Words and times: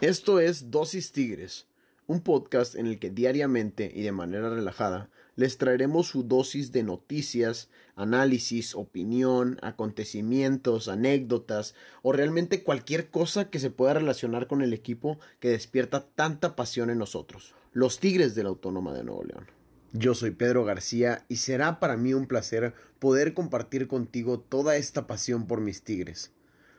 Esto 0.00 0.38
es 0.38 0.70
Dosis 0.70 1.10
Tigres, 1.10 1.66
un 2.06 2.20
podcast 2.20 2.76
en 2.76 2.86
el 2.86 3.00
que 3.00 3.10
diariamente 3.10 3.90
y 3.92 4.02
de 4.02 4.12
manera 4.12 4.48
relajada 4.48 5.10
les 5.34 5.58
traeremos 5.58 6.06
su 6.06 6.22
dosis 6.22 6.70
de 6.70 6.84
noticias, 6.84 7.68
análisis, 7.96 8.76
opinión, 8.76 9.58
acontecimientos, 9.60 10.86
anécdotas 10.86 11.74
o 12.02 12.12
realmente 12.12 12.62
cualquier 12.62 13.10
cosa 13.10 13.50
que 13.50 13.58
se 13.58 13.70
pueda 13.70 13.94
relacionar 13.94 14.46
con 14.46 14.62
el 14.62 14.72
equipo 14.72 15.18
que 15.40 15.48
despierta 15.48 16.06
tanta 16.06 16.54
pasión 16.54 16.90
en 16.90 16.98
nosotros, 16.98 17.56
los 17.72 17.98
Tigres 17.98 18.36
de 18.36 18.44
la 18.44 18.50
Autónoma 18.50 18.94
de 18.94 19.02
Nuevo 19.02 19.24
León. 19.24 19.48
Yo 19.92 20.14
soy 20.14 20.30
Pedro 20.30 20.64
García 20.64 21.24
y 21.28 21.36
será 21.36 21.80
para 21.80 21.96
mí 21.96 22.14
un 22.14 22.28
placer 22.28 22.72
poder 23.00 23.34
compartir 23.34 23.88
contigo 23.88 24.38
toda 24.38 24.76
esta 24.76 25.08
pasión 25.08 25.48
por 25.48 25.60
mis 25.60 25.82
Tigres. 25.82 26.30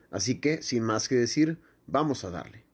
Así 0.09 0.39
que, 0.39 0.61
sin 0.61 0.83
más 0.83 1.09
que 1.09 1.15
decir, 1.15 1.59
vamos 1.85 2.23
a 2.23 2.29
darle. 2.29 2.68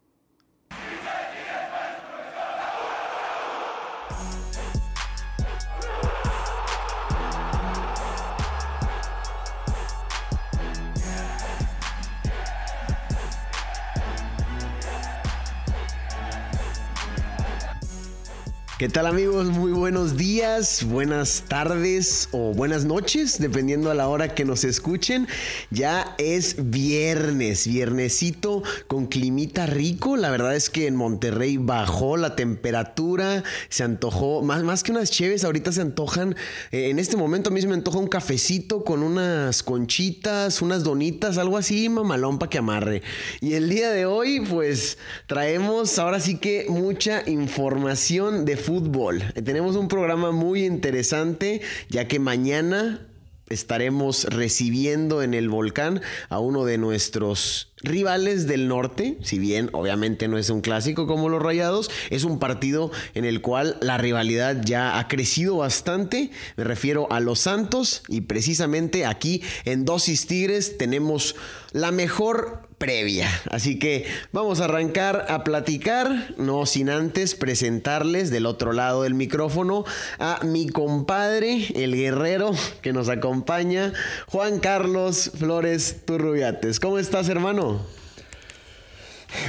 ¿Qué 18.77 18.89
tal 18.89 19.07
amigos? 19.07 19.47
Muy 19.47 19.71
buenos 19.71 20.17
días, 20.17 20.83
buenas 20.83 21.45
tardes 21.47 22.27
o 22.33 22.53
buenas 22.53 22.83
noches, 22.83 23.39
dependiendo 23.39 23.89
a 23.89 23.93
la 23.93 24.09
hora 24.09 24.35
que 24.35 24.43
nos 24.43 24.65
escuchen. 24.65 25.29
Ya 25.71 26.13
es 26.17 26.57
viernes, 26.71 27.67
viernesito 27.67 28.63
con 28.87 29.05
climita 29.05 29.65
rico. 29.65 30.17
La 30.17 30.29
verdad 30.29 30.57
es 30.57 30.69
que 30.69 30.87
en 30.87 30.97
Monterrey 30.97 31.55
bajó 31.55 32.17
la 32.17 32.35
temperatura, 32.35 33.45
se 33.69 33.83
antojó, 33.83 34.41
más, 34.41 34.63
más 34.63 34.83
que 34.83 34.91
unas 34.91 35.09
cheves, 35.09 35.45
ahorita 35.45 35.71
se 35.71 35.79
antojan, 35.79 36.35
eh, 36.73 36.89
en 36.89 36.99
este 36.99 37.15
momento 37.15 37.51
a 37.51 37.53
mí 37.53 37.61
se 37.61 37.67
me 37.67 37.75
antoja 37.75 37.97
un 37.97 38.09
cafecito 38.09 38.83
con 38.83 39.03
unas 39.03 39.63
conchitas, 39.63 40.61
unas 40.61 40.83
donitas, 40.83 41.37
algo 41.37 41.57
así, 41.57 41.87
mamalón 41.87 42.39
para 42.39 42.49
que 42.49 42.57
amarre. 42.57 43.03
Y 43.39 43.53
el 43.53 43.69
día 43.69 43.89
de 43.91 44.05
hoy 44.05 44.41
pues 44.41 44.97
traemos 45.27 45.97
ahora 45.97 46.19
sí 46.19 46.39
que 46.39 46.65
mucha 46.67 47.23
información 47.25 48.43
de 48.43 48.64
fútbol. 48.65 49.23
Tenemos 49.43 49.75
un 49.75 49.87
programa 49.87 50.31
muy 50.31 50.65
interesante, 50.65 51.61
ya 51.87 52.07
que 52.07 52.17
mañana 52.17 53.07
estaremos 53.47 54.23
recibiendo 54.23 55.21
en 55.21 55.35
el 55.35 55.49
volcán 55.49 56.01
a 56.29 56.39
uno 56.39 56.65
de 56.65 56.79
nuestros 56.79 57.71
rivales 57.85 58.47
del 58.47 58.67
norte, 58.67 59.17
si 59.21 59.39
bien 59.39 59.69
obviamente 59.73 60.27
no 60.27 60.37
es 60.37 60.49
un 60.49 60.61
clásico 60.61 61.07
como 61.07 61.29
los 61.29 61.41
Rayados, 61.41 61.89
es 62.09 62.23
un 62.23 62.39
partido 62.39 62.91
en 63.13 63.25
el 63.25 63.41
cual 63.41 63.77
la 63.81 63.97
rivalidad 63.97 64.61
ya 64.63 64.99
ha 64.99 65.07
crecido 65.07 65.57
bastante, 65.57 66.31
me 66.57 66.63
refiero 66.63 67.11
a 67.11 67.19
los 67.19 67.39
Santos 67.39 68.03
y 68.07 68.21
precisamente 68.21 69.05
aquí 69.05 69.41
en 69.65 69.85
Dosis 69.85 70.27
Tigres 70.27 70.77
tenemos 70.77 71.35
la 71.71 71.91
mejor 71.91 72.65
previa. 72.77 73.29
Así 73.49 73.79
que 73.79 74.05
vamos 74.31 74.59
a 74.59 74.65
arrancar 74.65 75.25
a 75.29 75.43
platicar, 75.43 76.33
no 76.37 76.65
sin 76.65 76.89
antes 76.89 77.35
presentarles 77.35 78.31
del 78.31 78.45
otro 78.45 78.73
lado 78.73 79.03
del 79.03 79.13
micrófono 79.13 79.85
a 80.19 80.39
mi 80.43 80.69
compadre, 80.69 81.67
el 81.75 81.95
guerrero 81.95 82.51
que 82.81 82.93
nos 82.93 83.09
acompaña, 83.09 83.93
Juan 84.27 84.59
Carlos 84.59 85.31
Flores 85.37 85.97
Turrubiates. 86.05 86.79
¿Cómo 86.79 86.99
estás, 86.99 87.29
hermano? 87.29 87.74
Paulo. 87.75 88.04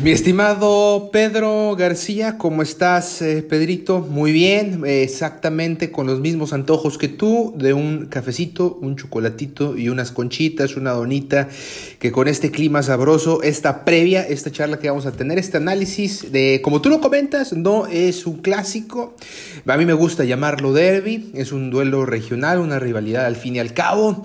Mi 0.02 0.10
estimado 0.10 1.10
Pedro 1.10 1.74
García, 1.74 2.36
¿cómo 2.36 2.60
estás, 2.62 3.22
eh, 3.22 3.42
Pedrito? 3.42 4.00
Muy 4.00 4.30
bien, 4.30 4.82
exactamente 4.84 5.90
con 5.90 6.06
los 6.06 6.20
mismos 6.20 6.52
antojos 6.52 6.98
que 6.98 7.08
tú, 7.08 7.54
de 7.56 7.72
un 7.72 8.06
cafecito, 8.06 8.78
un 8.82 8.96
chocolatito 8.96 9.76
y 9.76 9.88
unas 9.88 10.12
conchitas, 10.12 10.76
una 10.76 10.90
donita, 10.90 11.48
que 11.98 12.12
con 12.12 12.28
este 12.28 12.50
clima 12.50 12.82
sabroso, 12.82 13.42
esta 13.42 13.86
previa, 13.86 14.22
esta 14.22 14.52
charla 14.52 14.78
que 14.78 14.90
vamos 14.90 15.06
a 15.06 15.12
tener, 15.12 15.38
este 15.38 15.56
análisis 15.56 16.30
de, 16.30 16.60
como 16.62 16.82
tú 16.82 16.90
lo 16.90 17.00
comentas, 17.00 17.54
no 17.54 17.86
es 17.86 18.26
un 18.26 18.38
clásico, 18.38 19.14
a 19.66 19.76
mí 19.78 19.86
me 19.86 19.94
gusta 19.94 20.24
llamarlo 20.24 20.74
derby, 20.74 21.30
es 21.34 21.52
un 21.52 21.70
duelo 21.70 22.04
regional, 22.04 22.58
una 22.58 22.78
rivalidad 22.78 23.24
al 23.24 23.36
fin 23.36 23.56
y 23.56 23.60
al 23.60 23.72
cabo, 23.72 24.24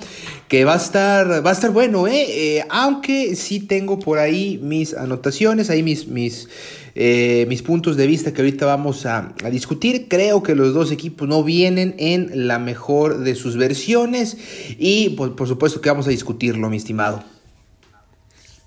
que 0.49 0.65
va 0.65 0.73
a 0.73 0.77
estar, 0.77 1.45
va 1.45 1.49
a 1.51 1.53
estar 1.53 1.71
bueno, 1.71 2.07
¿eh? 2.07 2.25
¿eh? 2.57 2.65
aunque 2.69 3.37
sí 3.37 3.61
tengo 3.61 3.99
por 3.99 4.19
ahí 4.19 4.59
mis 4.61 4.93
anotaciones, 4.93 5.50
ahí 5.69 5.83
mis, 5.83 6.07
mis, 6.07 6.47
eh, 6.95 7.45
mis 7.47 7.61
puntos 7.61 7.97
de 7.97 8.07
vista 8.07 8.33
que 8.33 8.41
ahorita 8.41 8.65
vamos 8.65 9.05
a, 9.05 9.33
a, 9.43 9.49
discutir. 9.49 10.07
Creo 10.07 10.43
que 10.43 10.55
los 10.55 10.73
dos 10.73 10.91
equipos 10.91 11.27
no 11.27 11.43
vienen 11.43 11.95
en 11.97 12.47
la 12.47 12.59
mejor 12.59 13.19
de 13.19 13.35
sus 13.35 13.57
versiones 13.57 14.37
y 14.79 15.09
pues, 15.09 15.31
por 15.31 15.47
supuesto 15.47 15.81
que 15.81 15.89
vamos 15.89 16.07
a 16.07 16.11
discutirlo, 16.11 16.69
mi 16.69 16.77
estimado. 16.77 17.23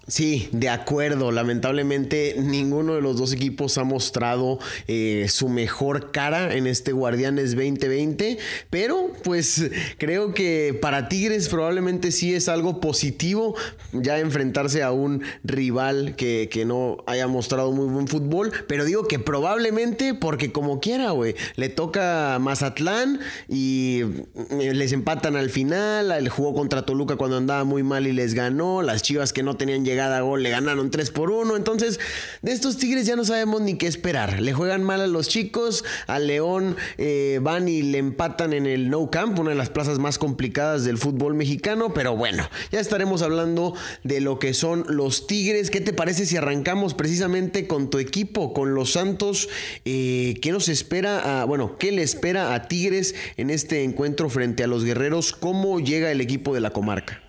Sí, 0.06 0.48
de 0.52 0.68
acuerdo. 0.68 1.32
Lamentablemente 1.32 2.36
ninguno 2.38 2.94
de 2.94 3.00
los 3.00 3.16
dos 3.16 3.32
equipos 3.32 3.78
ha 3.78 3.84
mostrado 3.84 4.58
eh, 4.86 5.26
su 5.30 5.48
mejor 5.48 6.10
cara 6.10 6.54
en 6.54 6.66
este 6.66 6.92
Guardianes 6.92 7.54
2020, 7.56 8.38
pero 8.68 9.10
pues 9.22 9.70
creo 9.98 10.34
que 10.34 10.78
para 10.80 11.08
Tigres 11.08 11.48
probablemente 11.48 12.12
sí 12.12 12.34
es 12.34 12.48
algo 12.48 12.80
positivo 12.80 13.54
ya 13.92 14.18
enfrentarse 14.18 14.82
a 14.82 14.92
un 14.92 15.22
rival 15.42 16.16
que, 16.16 16.48
que 16.50 16.64
no 16.66 16.98
haya 17.06 17.26
mostrado 17.26 17.72
muy 17.72 17.86
buen 17.86 18.06
fútbol, 18.06 18.52
pero 18.68 18.84
digo 18.84 19.08
que 19.08 19.18
probablemente 19.18 20.12
porque 20.12 20.52
como 20.52 20.80
quiera, 20.80 21.12
güey, 21.12 21.34
le 21.56 21.70
toca 21.70 22.38
Mazatlán 22.40 23.20
y 23.48 24.02
eh, 24.50 24.74
les 24.74 24.92
empatan 24.92 25.36
al 25.36 25.48
final, 25.48 26.10
el 26.12 26.28
jugó 26.28 26.54
contra 26.54 26.84
Toluca 26.84 27.16
cuando 27.16 27.38
andaba 27.38 27.64
muy 27.64 27.82
mal 27.82 28.06
y 28.06 28.12
les 28.12 28.34
ganó, 28.34 28.82
las 28.82 29.02
Chivas 29.02 29.32
que 29.32 29.42
no 29.42 29.56
tenían 29.56 29.84
llegada 29.94 30.18
a 30.18 30.22
gol 30.22 30.42
le 30.42 30.50
ganaron 30.50 30.90
3 30.90 31.10
por 31.12 31.30
1. 31.30 31.56
Entonces, 31.56 32.00
de 32.42 32.52
estos 32.52 32.78
Tigres 32.78 33.06
ya 33.06 33.14
no 33.14 33.24
sabemos 33.24 33.60
ni 33.60 33.78
qué 33.78 33.86
esperar. 33.86 34.40
Le 34.40 34.52
juegan 34.52 34.82
mal 34.82 35.00
a 35.00 35.06
los 35.06 35.28
chicos, 35.28 35.84
a 36.08 36.18
León 36.18 36.76
eh, 36.98 37.38
van 37.40 37.68
y 37.68 37.82
le 37.82 37.98
empatan 37.98 38.52
en 38.52 38.66
el 38.66 38.90
No 38.90 39.08
Camp, 39.10 39.38
una 39.38 39.50
de 39.50 39.56
las 39.56 39.70
plazas 39.70 40.00
más 40.00 40.18
complicadas 40.18 40.84
del 40.84 40.98
fútbol 40.98 41.34
mexicano. 41.34 41.94
Pero 41.94 42.16
bueno, 42.16 42.48
ya 42.72 42.80
estaremos 42.80 43.22
hablando 43.22 43.74
de 44.02 44.20
lo 44.20 44.40
que 44.40 44.52
son 44.52 44.84
los 44.88 45.28
Tigres. 45.28 45.70
¿Qué 45.70 45.80
te 45.80 45.92
parece 45.92 46.26
si 46.26 46.36
arrancamos 46.36 46.94
precisamente 46.94 47.68
con 47.68 47.88
tu 47.88 47.98
equipo, 47.98 48.52
con 48.52 48.74
los 48.74 48.92
Santos? 48.92 49.48
Eh, 49.84 50.34
¿Qué 50.42 50.50
nos 50.50 50.68
espera? 50.68 51.42
A, 51.42 51.44
bueno, 51.44 51.76
¿qué 51.78 51.92
le 51.92 52.02
espera 52.02 52.54
a 52.54 52.66
Tigres 52.66 53.14
en 53.36 53.50
este 53.50 53.84
encuentro 53.84 54.28
frente 54.28 54.64
a 54.64 54.66
los 54.66 54.84
guerreros? 54.84 55.32
¿Cómo 55.32 55.78
llega 55.78 56.10
el 56.10 56.20
equipo 56.20 56.52
de 56.52 56.60
la 56.60 56.70
comarca? 56.70 57.23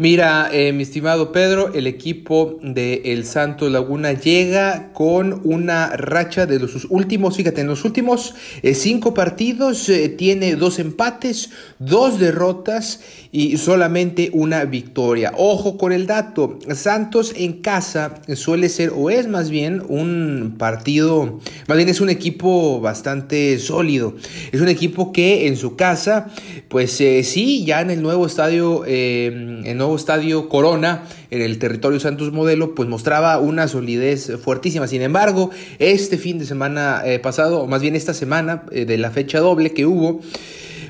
Mira, 0.00 0.48
eh, 0.52 0.72
mi 0.72 0.84
estimado 0.84 1.32
Pedro, 1.32 1.74
el 1.74 1.88
equipo 1.88 2.60
de 2.62 3.02
El 3.06 3.24
Santo 3.24 3.68
Laguna 3.68 4.12
llega 4.12 4.92
con 4.92 5.40
una 5.42 5.88
racha 5.96 6.46
de 6.46 6.60
los 6.60 6.86
últimos, 6.88 7.36
fíjate, 7.36 7.62
en 7.62 7.66
los 7.66 7.84
últimos 7.84 8.36
eh, 8.62 8.74
cinco 8.74 9.12
partidos 9.12 9.88
eh, 9.88 10.08
tiene 10.08 10.54
dos 10.54 10.78
empates, 10.78 11.50
dos 11.80 12.20
derrotas 12.20 13.00
y 13.32 13.56
solamente 13.56 14.30
una 14.32 14.66
victoria. 14.66 15.32
Ojo 15.36 15.76
con 15.76 15.90
el 15.90 16.06
dato, 16.06 16.60
Santos 16.74 17.32
en 17.36 17.54
casa 17.54 18.20
suele 18.36 18.68
ser 18.68 18.92
o 18.94 19.10
es 19.10 19.26
más 19.26 19.50
bien 19.50 19.82
un 19.88 20.54
partido, 20.58 21.40
más 21.66 21.76
bien 21.76 21.88
es 21.88 22.00
un 22.00 22.08
equipo 22.08 22.80
bastante 22.80 23.58
sólido. 23.58 24.14
Es 24.52 24.60
un 24.60 24.68
equipo 24.68 25.10
que 25.10 25.48
en 25.48 25.56
su 25.56 25.74
casa, 25.74 26.28
pues 26.68 26.92
sí, 26.92 27.64
ya 27.64 27.80
en 27.80 27.90
el 27.90 28.00
nuevo 28.00 28.26
estadio, 28.26 28.84
en 28.86 29.87
estadio 29.96 30.48
Corona 30.48 31.04
en 31.30 31.42
el 31.42 31.58
territorio 31.58 32.00
Santos 32.00 32.32
Modelo, 32.32 32.74
pues 32.74 32.88
mostraba 32.88 33.38
una 33.38 33.68
solidez 33.68 34.32
fuertísima. 34.42 34.86
Sin 34.86 35.02
embargo, 35.02 35.50
este 35.78 36.18
fin 36.18 36.38
de 36.38 36.46
semana 36.46 37.02
eh, 37.04 37.18
pasado, 37.18 37.60
o 37.60 37.66
más 37.66 37.82
bien 37.82 37.96
esta 37.96 38.14
semana 38.14 38.64
eh, 38.70 38.84
de 38.84 38.98
la 38.98 39.10
fecha 39.10 39.40
doble 39.40 39.72
que 39.72 39.86
hubo, 39.86 40.20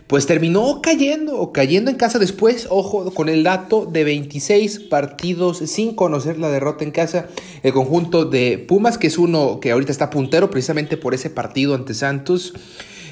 pues 0.09 0.27
terminó 0.27 0.81
cayendo 0.83 1.53
cayendo 1.53 1.91
en 1.91 1.97
casa 1.97 2.19
después, 2.19 2.67
ojo, 2.71 3.13
con 3.13 3.29
el 3.29 3.45
dato 3.45 3.85
de 3.85 4.05
26 4.05 4.81
partidos 4.81 5.59
sin 5.59 5.95
conocer 5.95 6.39
la 6.39 6.49
derrota 6.51 6.83
en 6.83 6.91
casa, 6.91 7.27
el 7.63 7.73
conjunto 7.73 8.25
de 8.25 8.59
Pumas, 8.59 8.97
que 8.97 9.09
es 9.09 9.19
uno 9.19 9.61
que 9.61 9.71
ahorita 9.71 9.93
está 9.93 10.09
puntero 10.09 10.51
precisamente 10.51 10.97
por 10.97 11.15
ese 11.15 11.29
partido 11.29 11.75
ante 11.75 11.93
Santos. 11.93 12.55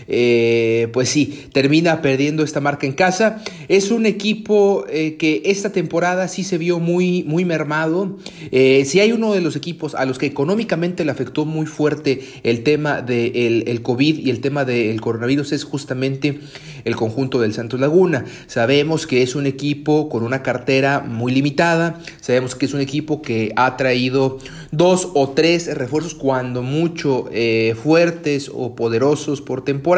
Eh, 0.09 0.89
pues 0.93 1.09
sí, 1.09 1.47
termina 1.53 2.03
perdiendo 2.03 2.45
esta 2.45 2.61
marca 2.61 2.87
en 2.87 2.93
casa. 2.93 3.43
Es 3.69 3.91
un 3.91 4.07
equipo 4.07 4.85
eh, 4.89 5.17
que 5.17 5.43
esta 5.47 5.73
temporada 5.73 6.29
sí 6.29 6.45
se 6.45 6.59
vio 6.59 6.79
muy, 6.79 7.25
muy 7.25 7.45
mermado. 7.45 8.17
si 8.51 9.01
hay 9.01 9.13
uno 9.13 9.33
de 9.33 9.41
los 9.41 9.57
equipos 9.57 9.95
a 9.95 10.05
los 10.05 10.19
que 10.19 10.27
económicamente 10.27 11.05
le 11.05 11.11
afectó 11.11 11.45
muy 11.45 11.67
fuerte 11.67 12.21
el 12.43 12.63
tema 12.63 13.03
del 13.03 13.65
el 13.67 13.83
COVID 13.83 14.19
y 14.19 14.31
el 14.31 14.41
tema 14.41 14.65
del 14.65 15.01
coronavirus 15.01 15.53
es 15.53 15.65
justamente 15.65 16.41
el 16.85 16.95
conjunto 16.95 17.41
del 17.41 17.53
Santos 17.53 17.81
Laguna. 17.81 18.25
Sabemos 18.47 19.07
que 19.07 19.23
es 19.23 19.35
un 19.35 19.47
equipo 19.47 20.09
con 20.09 20.23
una 20.23 20.43
cartera 20.43 21.01
muy 21.01 21.33
limitada, 21.33 22.01
sabemos 22.21 22.55
que 22.55 22.67
es 22.67 22.75
un 22.75 22.81
equipo 22.81 23.23
que 23.23 23.53
ha 23.57 23.77
traído 23.77 24.39
dos 24.71 25.11
o 25.15 25.31
tres 25.31 25.75
refuerzos 25.77 26.15
cuando 26.15 26.63
mucho 26.63 27.29
eh, 27.33 27.75
fuertes 27.83 28.51
o 28.55 28.77
poderosos 28.77 29.41
por 29.41 29.65
temporada 29.65 29.96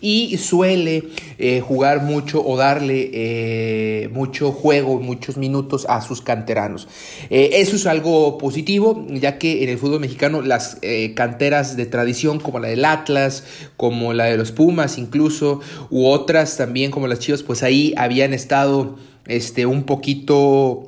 y 0.00 0.36
suele 0.38 1.04
eh, 1.38 1.60
jugar 1.60 2.02
mucho 2.02 2.44
o 2.44 2.56
darle 2.56 3.10
eh, 3.12 4.08
mucho 4.12 4.52
juego, 4.52 5.00
muchos 5.00 5.36
minutos 5.36 5.86
a 5.88 6.00
sus 6.00 6.20
canteranos. 6.20 6.88
eso 7.30 7.76
es 7.76 7.86
algo 7.86 8.38
positivo, 8.38 9.06
ya 9.10 9.38
que 9.38 9.62
en 9.62 9.68
el 9.70 9.78
fútbol 9.78 10.00
mexicano 10.00 10.42
las 10.42 10.78
canteras 11.14 11.76
de 11.76 11.86
tradición 11.86 12.40
como 12.40 12.58
la 12.58 12.68
del 12.68 12.84
Atlas, 12.84 13.44
como 13.76 14.12
la 14.12 14.24
de 14.26 14.36
los 14.36 14.52
Pumas 14.52 14.98
incluso, 14.98 15.60
u 15.90 16.06
otras 16.06 16.56
también 16.56 16.90
como 16.90 17.06
las 17.06 17.18
Chivas, 17.18 17.42
pues 17.42 17.62
ahí 17.62 17.94
habían 17.96 18.32
estado 18.34 18.96
este, 19.26 19.66
un 19.66 19.84
poquito 19.84 20.86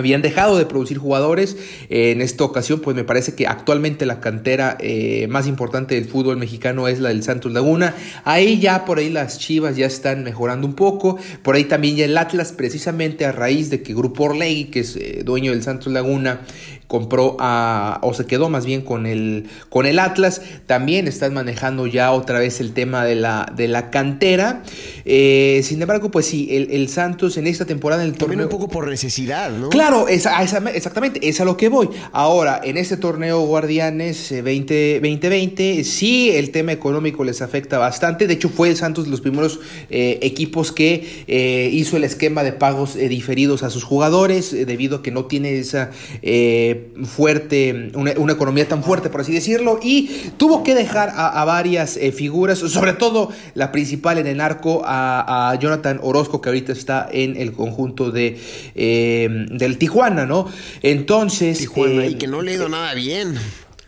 habían 0.00 0.22
dejado 0.22 0.58
de 0.58 0.66
producir 0.66 0.98
jugadores. 0.98 1.56
en 1.88 2.20
esta 2.20 2.44
ocasión, 2.44 2.80
pues 2.80 2.96
me 2.96 3.04
parece 3.04 3.34
que 3.34 3.46
actualmente 3.46 4.06
la 4.06 4.20
cantera 4.20 4.76
eh, 4.80 5.26
más 5.28 5.46
importante 5.46 5.94
del 5.94 6.06
fútbol 6.06 6.36
mexicano 6.36 6.88
es 6.88 7.00
la 7.00 7.10
del 7.10 7.22
Santos 7.22 7.52
Laguna. 7.52 7.94
Ahí 8.24 8.58
ya 8.58 8.84
por 8.84 8.98
ahí 8.98 9.10
las 9.10 9.38
Chivas 9.38 9.76
ya 9.76 9.86
están 9.86 10.24
mejorando 10.24 10.66
un 10.66 10.74
poco. 10.74 11.18
Por 11.42 11.54
ahí 11.54 11.64
también 11.64 11.96
ya 11.96 12.04
el 12.04 12.18
Atlas, 12.18 12.52
precisamente 12.52 13.24
a 13.24 13.32
raíz 13.32 13.70
de 13.70 13.82
que 13.82 13.94
Grupo 13.94 14.24
Orlegui, 14.24 14.64
que 14.66 14.80
es 14.80 14.96
eh, 14.96 15.22
dueño 15.24 15.52
del 15.52 15.62
Santos 15.62 15.92
Laguna, 15.92 16.40
compró 16.90 17.36
a, 17.38 18.00
o 18.02 18.12
se 18.14 18.26
quedó 18.26 18.48
más 18.48 18.66
bien 18.66 18.82
con 18.82 19.06
el, 19.06 19.48
con 19.68 19.86
el 19.86 20.00
Atlas. 20.00 20.42
También 20.66 21.06
están 21.06 21.32
manejando 21.32 21.86
ya 21.86 22.10
otra 22.10 22.40
vez 22.40 22.60
el 22.60 22.72
tema 22.72 23.04
de 23.04 23.14
la, 23.14 23.50
de 23.54 23.68
la 23.68 23.90
cantera. 23.90 24.64
Eh, 25.04 25.60
sin 25.62 25.80
embargo, 25.80 26.10
pues 26.10 26.26
sí, 26.26 26.48
el, 26.50 26.88
Santos 26.88 27.36
en 27.36 27.46
esta 27.46 27.64
temporada 27.64 28.02
en 28.02 28.08
el 28.08 28.16
También 28.16 28.40
un 28.40 28.48
poco 28.48 28.68
por 28.68 28.88
necesidad, 28.88 29.52
¿no? 29.52 29.68
Claro, 29.68 30.08
exactamente, 30.08 31.28
es 31.28 31.40
a 31.40 31.44
lo 31.44 31.56
que 31.56 31.68
voy. 31.68 31.90
Ahora, 32.10 32.60
en 32.64 32.76
este 32.76 32.96
torneo 32.96 33.42
Guardianes 33.42 34.28
2020, 34.28 35.78
eh, 35.78 35.84
sí, 35.84 36.30
el 36.30 36.50
tema 36.50 36.72
económico 36.72 37.22
les 37.22 37.40
afecta 37.40 37.78
bastante. 37.78 38.26
De 38.26 38.34
hecho, 38.34 38.48
fue 38.48 38.68
el 38.68 38.76
Santos 38.76 39.06
los 39.06 39.20
primeros 39.20 39.60
eh, 39.90 40.18
equipos 40.22 40.72
que 40.72 41.70
hizo 41.72 41.96
el 41.96 42.02
esquema 42.02 42.42
de 42.42 42.52
pagos 42.52 42.96
diferidos 42.96 43.62
a 43.62 43.70
sus 43.70 43.84
jugadores, 43.84 44.50
debido 44.50 44.96
a 44.96 45.02
que 45.04 45.12
no 45.12 45.26
tiene 45.26 45.56
esa 45.56 45.92
fuerte, 47.04 47.92
una, 47.94 48.12
economía 48.12 48.66
tan 48.68 48.82
fuerte, 48.82 49.10
por 49.10 49.20
así 49.22 49.32
decirlo, 49.32 49.80
y 49.82 50.30
tuvo 50.36 50.62
que 50.62 50.74
dejar 50.74 51.12
a, 51.14 51.44
varias 51.44 51.96
eh, 51.96 52.12
figuras, 52.12 52.58
sobre 52.58 52.92
todo 52.92 53.30
la 53.54 53.72
principal 53.72 54.18
en 54.18 54.26
el 54.26 54.40
arco, 54.40 54.82
a, 54.84 55.56
Jonathan 55.60 56.00
Orozco, 56.02 56.40
que 56.40 56.48
ahorita 56.48 56.72
está 56.72 57.08
en 57.10 57.36
el 57.36 57.52
conjunto 57.52 58.10
de 58.10 58.38
eh, 58.74 59.28
del 59.50 59.78
Tijuana, 59.78 60.26
¿no? 60.26 60.48
Entonces. 60.82 61.58
Tijuana, 61.58 62.06
y 62.06 62.14
eh, 62.14 62.18
que 62.18 62.26
no 62.26 62.42
le 62.42 62.52
ha 62.52 62.54
ido 62.54 62.68
nada 62.68 62.94
bien. 62.94 63.34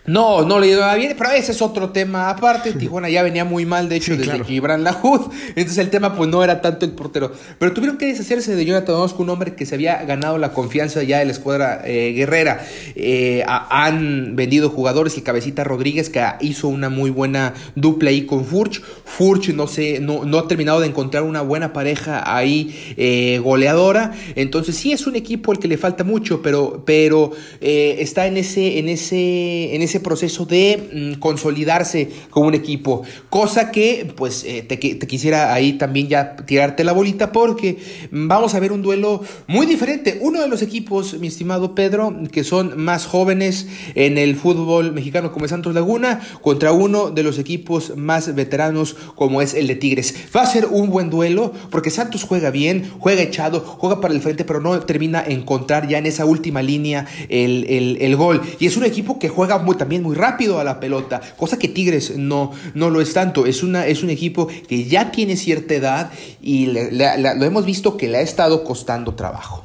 No, 0.05 0.45
no 0.45 0.59
le 0.59 0.67
iba 0.67 0.93
bien, 0.97 1.15
pero 1.17 1.31
ese 1.31 1.53
es 1.53 1.63
otro 1.63 1.91
tema 1.91 2.29
aparte. 2.29 2.73
Tijuana 2.73 3.09
ya 3.09 3.23
venía 3.23 3.45
muy 3.45 3.65
mal, 3.67 3.89
de 3.89 3.97
hecho, 3.97 4.17
desde 4.17 4.43
Gibran 4.45 4.83
Lahoud. 4.83 5.31
Entonces 5.51 5.79
el 5.79 5.91
tema, 5.91 6.17
pues 6.17 6.29
no 6.29 6.43
era 6.43 6.61
tanto 6.61 6.85
el 6.85 6.93
portero. 6.93 7.33
Pero 7.61 7.73
tuvieron 7.73 7.99
que 7.99 8.07
deshacerse 8.07 8.57
de 8.57 8.65
Jonathan 8.65 8.97
Orozco, 8.97 9.23
un 9.23 9.31
hombre 9.31 9.55
que 9.55 9.65
se 9.65 9.77
había 9.77 10.03
ganado 10.05 10.39
la 10.39 10.53
confianza 10.53 11.05
ya 11.05 11.21
de 11.21 11.27
la 11.27 11.31
escuadra 11.31 11.83
eh, 11.85 12.13
guerrera. 12.17 12.67
Eh, 12.97 13.45
han 13.47 14.35
vendido 14.35 14.71
jugadores, 14.71 15.17
el 15.17 15.23
Cabecita 15.23 15.63
Rodríguez, 15.63 16.11
que 16.11 16.25
hizo 16.41 16.67
una 16.67 16.89
muy 16.89 17.11
buena 17.11 17.55
dupla 17.77 18.11
ahí 18.11 18.27
con 18.27 18.45
Furch. 18.45 18.83
Furch 19.05 19.51
no, 19.51 19.69
sé, 19.69 20.01
no, 20.01 20.25
no 20.25 20.41
ha 20.41 20.49
terminado 20.49 20.81
de 20.81 20.89
encontrar 20.89 21.23
una 21.23 21.43
buena 21.43 21.73
pareja 21.73 22.25
ahí 22.37 22.95
eh, 22.97 23.39
goleadora. 23.39 24.13
Entonces 24.35 24.75
sí 24.75 24.91
es 24.91 25.07
un 25.07 25.15
equipo 25.15 25.53
al 25.53 25.61
que 25.61 25.69
le 25.69 25.79
falta 25.79 26.03
mucho, 26.03 26.43
pero, 26.43 26.83
pero 26.85 27.31
está 27.61 28.27
en 28.27 28.37
ese, 28.37 28.81
en 28.81 28.89
ese, 28.89 29.77
en 29.77 29.83
ese 29.83 29.92
ese 29.93 30.01
proceso 30.01 30.47
de 30.47 31.15
mm, 31.17 31.21
consolidarse 31.21 32.09
como 32.31 32.47
un 32.49 32.55
equipo. 32.55 33.03
Cosa 33.29 33.71
que, 33.71 34.11
pues, 34.17 34.45
eh, 34.45 34.63
te, 34.63 34.79
quisiera 34.79 35.53
ahí 35.53 35.75
también 35.75 36.09
ya 36.09 36.37
tirarte 36.37 36.83
la 36.83 36.93
bolita 36.93 37.31
porque 37.31 37.77
vamos 38.11 38.55
a 38.55 38.61
ver 38.61 38.73
un 38.73 38.81
duelo 38.81 39.23
muy 39.47 39.67
diferente. 39.67 40.19
Uno 40.23 40.41
de 40.41 40.49
los 40.49 40.63
equipos, 40.63 41.19
mi 41.19 41.27
estimado 41.27 41.75
Pedro, 41.75 42.15
que 42.33 42.43
son 42.43 42.83
más 42.83 43.05
jóvenes 43.05 43.69
en 43.95 44.17
el 44.17 44.35
fútbol 44.35 44.93
mexicano 44.93 45.31
como 45.31 45.45
es 45.45 45.51
Santos 45.51 45.75
Laguna, 45.75 46.21
contra 46.41 46.73
uno 46.73 47.11
de 47.11 47.23
los 47.23 47.39
equipos 47.39 47.95
más 47.97 48.35
veteranos 48.35 48.97
como 49.15 49.43
es 49.43 49.53
el 49.53 49.67
de 49.67 49.77
Tigres. 49.77 50.15
Va 50.35 50.43
a 50.43 50.47
ser 50.47 50.67
un 50.67 50.89
buen 50.89 51.11
duelo 51.11 51.53
porque 51.71 51.91
Santos 51.91 52.25
juega 52.25 52.51
bien, 52.51 52.91
juega 52.99 53.21
echado, 53.21 53.61
juega 53.61 54.01
para 54.01 54.15
el 54.15 54.23
frente, 54.23 54.45
pero 54.45 54.61
no 54.61 54.81
termina 54.81 55.23
encontrar 55.23 55.87
ya 55.87 55.99
en 55.99 56.07
esa 56.07 56.25
última 56.25 56.63
línea 56.63 57.07
el, 57.29 57.67
el, 57.69 57.99
el 58.01 58.17
gol. 58.17 58.41
Y 58.59 58.67
es 58.67 58.77
un 58.79 58.85
equipo 58.85 59.19
que 59.19 59.29
juega 59.29 59.59
muy 59.59 59.77
también 59.83 60.05
muy 60.05 60.15
rápido 60.15 60.61
a 60.61 60.65
la 60.65 60.79
pelota, 60.79 61.21
cosa 61.37 61.59
que 61.59 61.67
Tigres 61.67 62.17
no, 62.17 62.53
no 62.75 62.89
lo 62.89 63.01
es 63.01 63.13
tanto. 63.15 63.47
Es, 63.47 63.65
una, 63.65 63.85
es 63.85 64.05
un 64.05 64.11
equipo 64.11 64.47
que 64.47 64.85
ya 64.85 65.11
tiene 65.11 65.37
cierta 65.37 65.75
edad 65.75 66.13
y 66.41 66.67
lo 66.67 67.45
hemos 67.45 67.65
visto 67.65 67.97
que 67.97 68.07
le 68.07 68.19
ha 68.19 68.21
estado 68.21 68.63
costando 68.63 69.17
trabajo. 69.17 69.62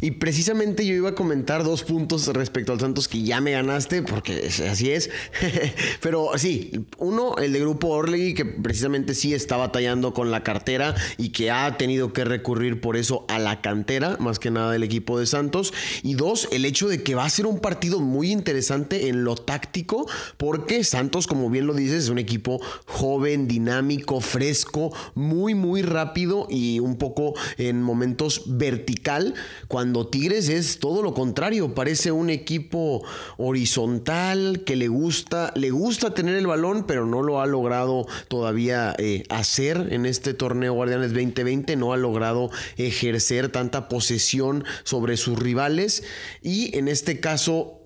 Y 0.00 0.12
precisamente 0.12 0.86
yo 0.86 0.94
iba 0.94 1.10
a 1.10 1.14
comentar 1.14 1.64
dos 1.64 1.82
puntos 1.82 2.26
respecto 2.28 2.72
al 2.72 2.80
Santos 2.80 3.08
que 3.08 3.22
ya 3.22 3.40
me 3.40 3.52
ganaste, 3.52 4.02
porque 4.02 4.48
así 4.70 4.90
es. 4.90 5.10
Pero 6.00 6.30
sí, 6.36 6.86
uno, 6.98 7.36
el 7.36 7.52
de 7.52 7.60
Grupo 7.60 7.88
Orlegui, 7.88 8.34
que 8.34 8.44
precisamente 8.44 9.14
sí 9.14 9.34
está 9.34 9.56
batallando 9.56 10.14
con 10.14 10.30
la 10.30 10.44
cartera 10.44 10.94
y 11.16 11.30
que 11.30 11.50
ha 11.50 11.76
tenido 11.76 12.12
que 12.12 12.24
recurrir 12.24 12.80
por 12.80 12.96
eso 12.96 13.24
a 13.28 13.38
la 13.38 13.60
cantera, 13.60 14.16
más 14.20 14.38
que 14.38 14.50
nada 14.50 14.76
el 14.76 14.82
equipo 14.82 15.18
de 15.18 15.26
Santos. 15.26 15.72
Y 16.02 16.14
dos, 16.14 16.48
el 16.52 16.64
hecho 16.64 16.88
de 16.88 17.02
que 17.02 17.14
va 17.14 17.24
a 17.24 17.30
ser 17.30 17.46
un 17.46 17.58
partido 17.58 17.98
muy 17.98 18.30
interesante 18.30 19.08
en 19.08 19.24
lo 19.24 19.34
táctico, 19.34 20.08
porque 20.36 20.84
Santos, 20.84 21.26
como 21.26 21.50
bien 21.50 21.66
lo 21.66 21.74
dices, 21.74 22.04
es 22.04 22.08
un 22.08 22.18
equipo 22.18 22.60
joven, 22.86 23.48
dinámico, 23.48 24.20
fresco, 24.20 24.92
muy, 25.14 25.54
muy 25.54 25.82
rápido 25.82 26.46
y 26.48 26.78
un 26.78 26.96
poco 26.96 27.34
en 27.56 27.82
momentos 27.82 28.42
vertical. 28.46 29.34
Cuando 29.66 29.87
cuando 29.88 30.06
Tigres 30.06 30.50
es 30.50 30.80
todo 30.80 31.02
lo 31.02 31.14
contrario, 31.14 31.74
parece 31.74 32.12
un 32.12 32.28
equipo 32.28 33.02
horizontal 33.38 34.64
que 34.66 34.76
le 34.76 34.88
gusta, 34.88 35.50
le 35.56 35.70
gusta 35.70 36.12
tener 36.12 36.34
el 36.34 36.46
balón, 36.46 36.84
pero 36.86 37.06
no 37.06 37.22
lo 37.22 37.40
ha 37.40 37.46
logrado 37.46 38.06
todavía 38.28 38.94
eh, 38.98 39.22
hacer 39.30 39.88
en 39.92 40.04
este 40.04 40.34
torneo 40.34 40.74
Guardianes 40.74 41.14
2020, 41.14 41.76
no 41.76 41.94
ha 41.94 41.96
logrado 41.96 42.50
ejercer 42.76 43.48
tanta 43.48 43.88
posesión 43.88 44.62
sobre 44.84 45.16
sus 45.16 45.38
rivales. 45.38 46.02
Y 46.42 46.76
en 46.76 46.88
este 46.88 47.18
caso 47.18 47.78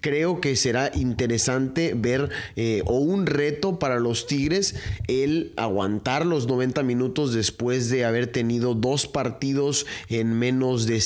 creo 0.00 0.40
que 0.40 0.56
será 0.56 0.90
interesante 0.94 1.92
ver 1.94 2.30
eh, 2.56 2.82
o 2.86 2.98
un 2.98 3.26
reto 3.26 3.78
para 3.78 4.00
los 4.00 4.26
Tigres 4.26 4.74
el 5.06 5.52
aguantar 5.56 6.24
los 6.24 6.46
90 6.46 6.82
minutos 6.82 7.34
después 7.34 7.90
de 7.90 8.06
haber 8.06 8.28
tenido 8.28 8.74
dos 8.74 9.06
partidos 9.06 9.86
en 10.08 10.32
menos 10.38 10.86
de 10.86 11.00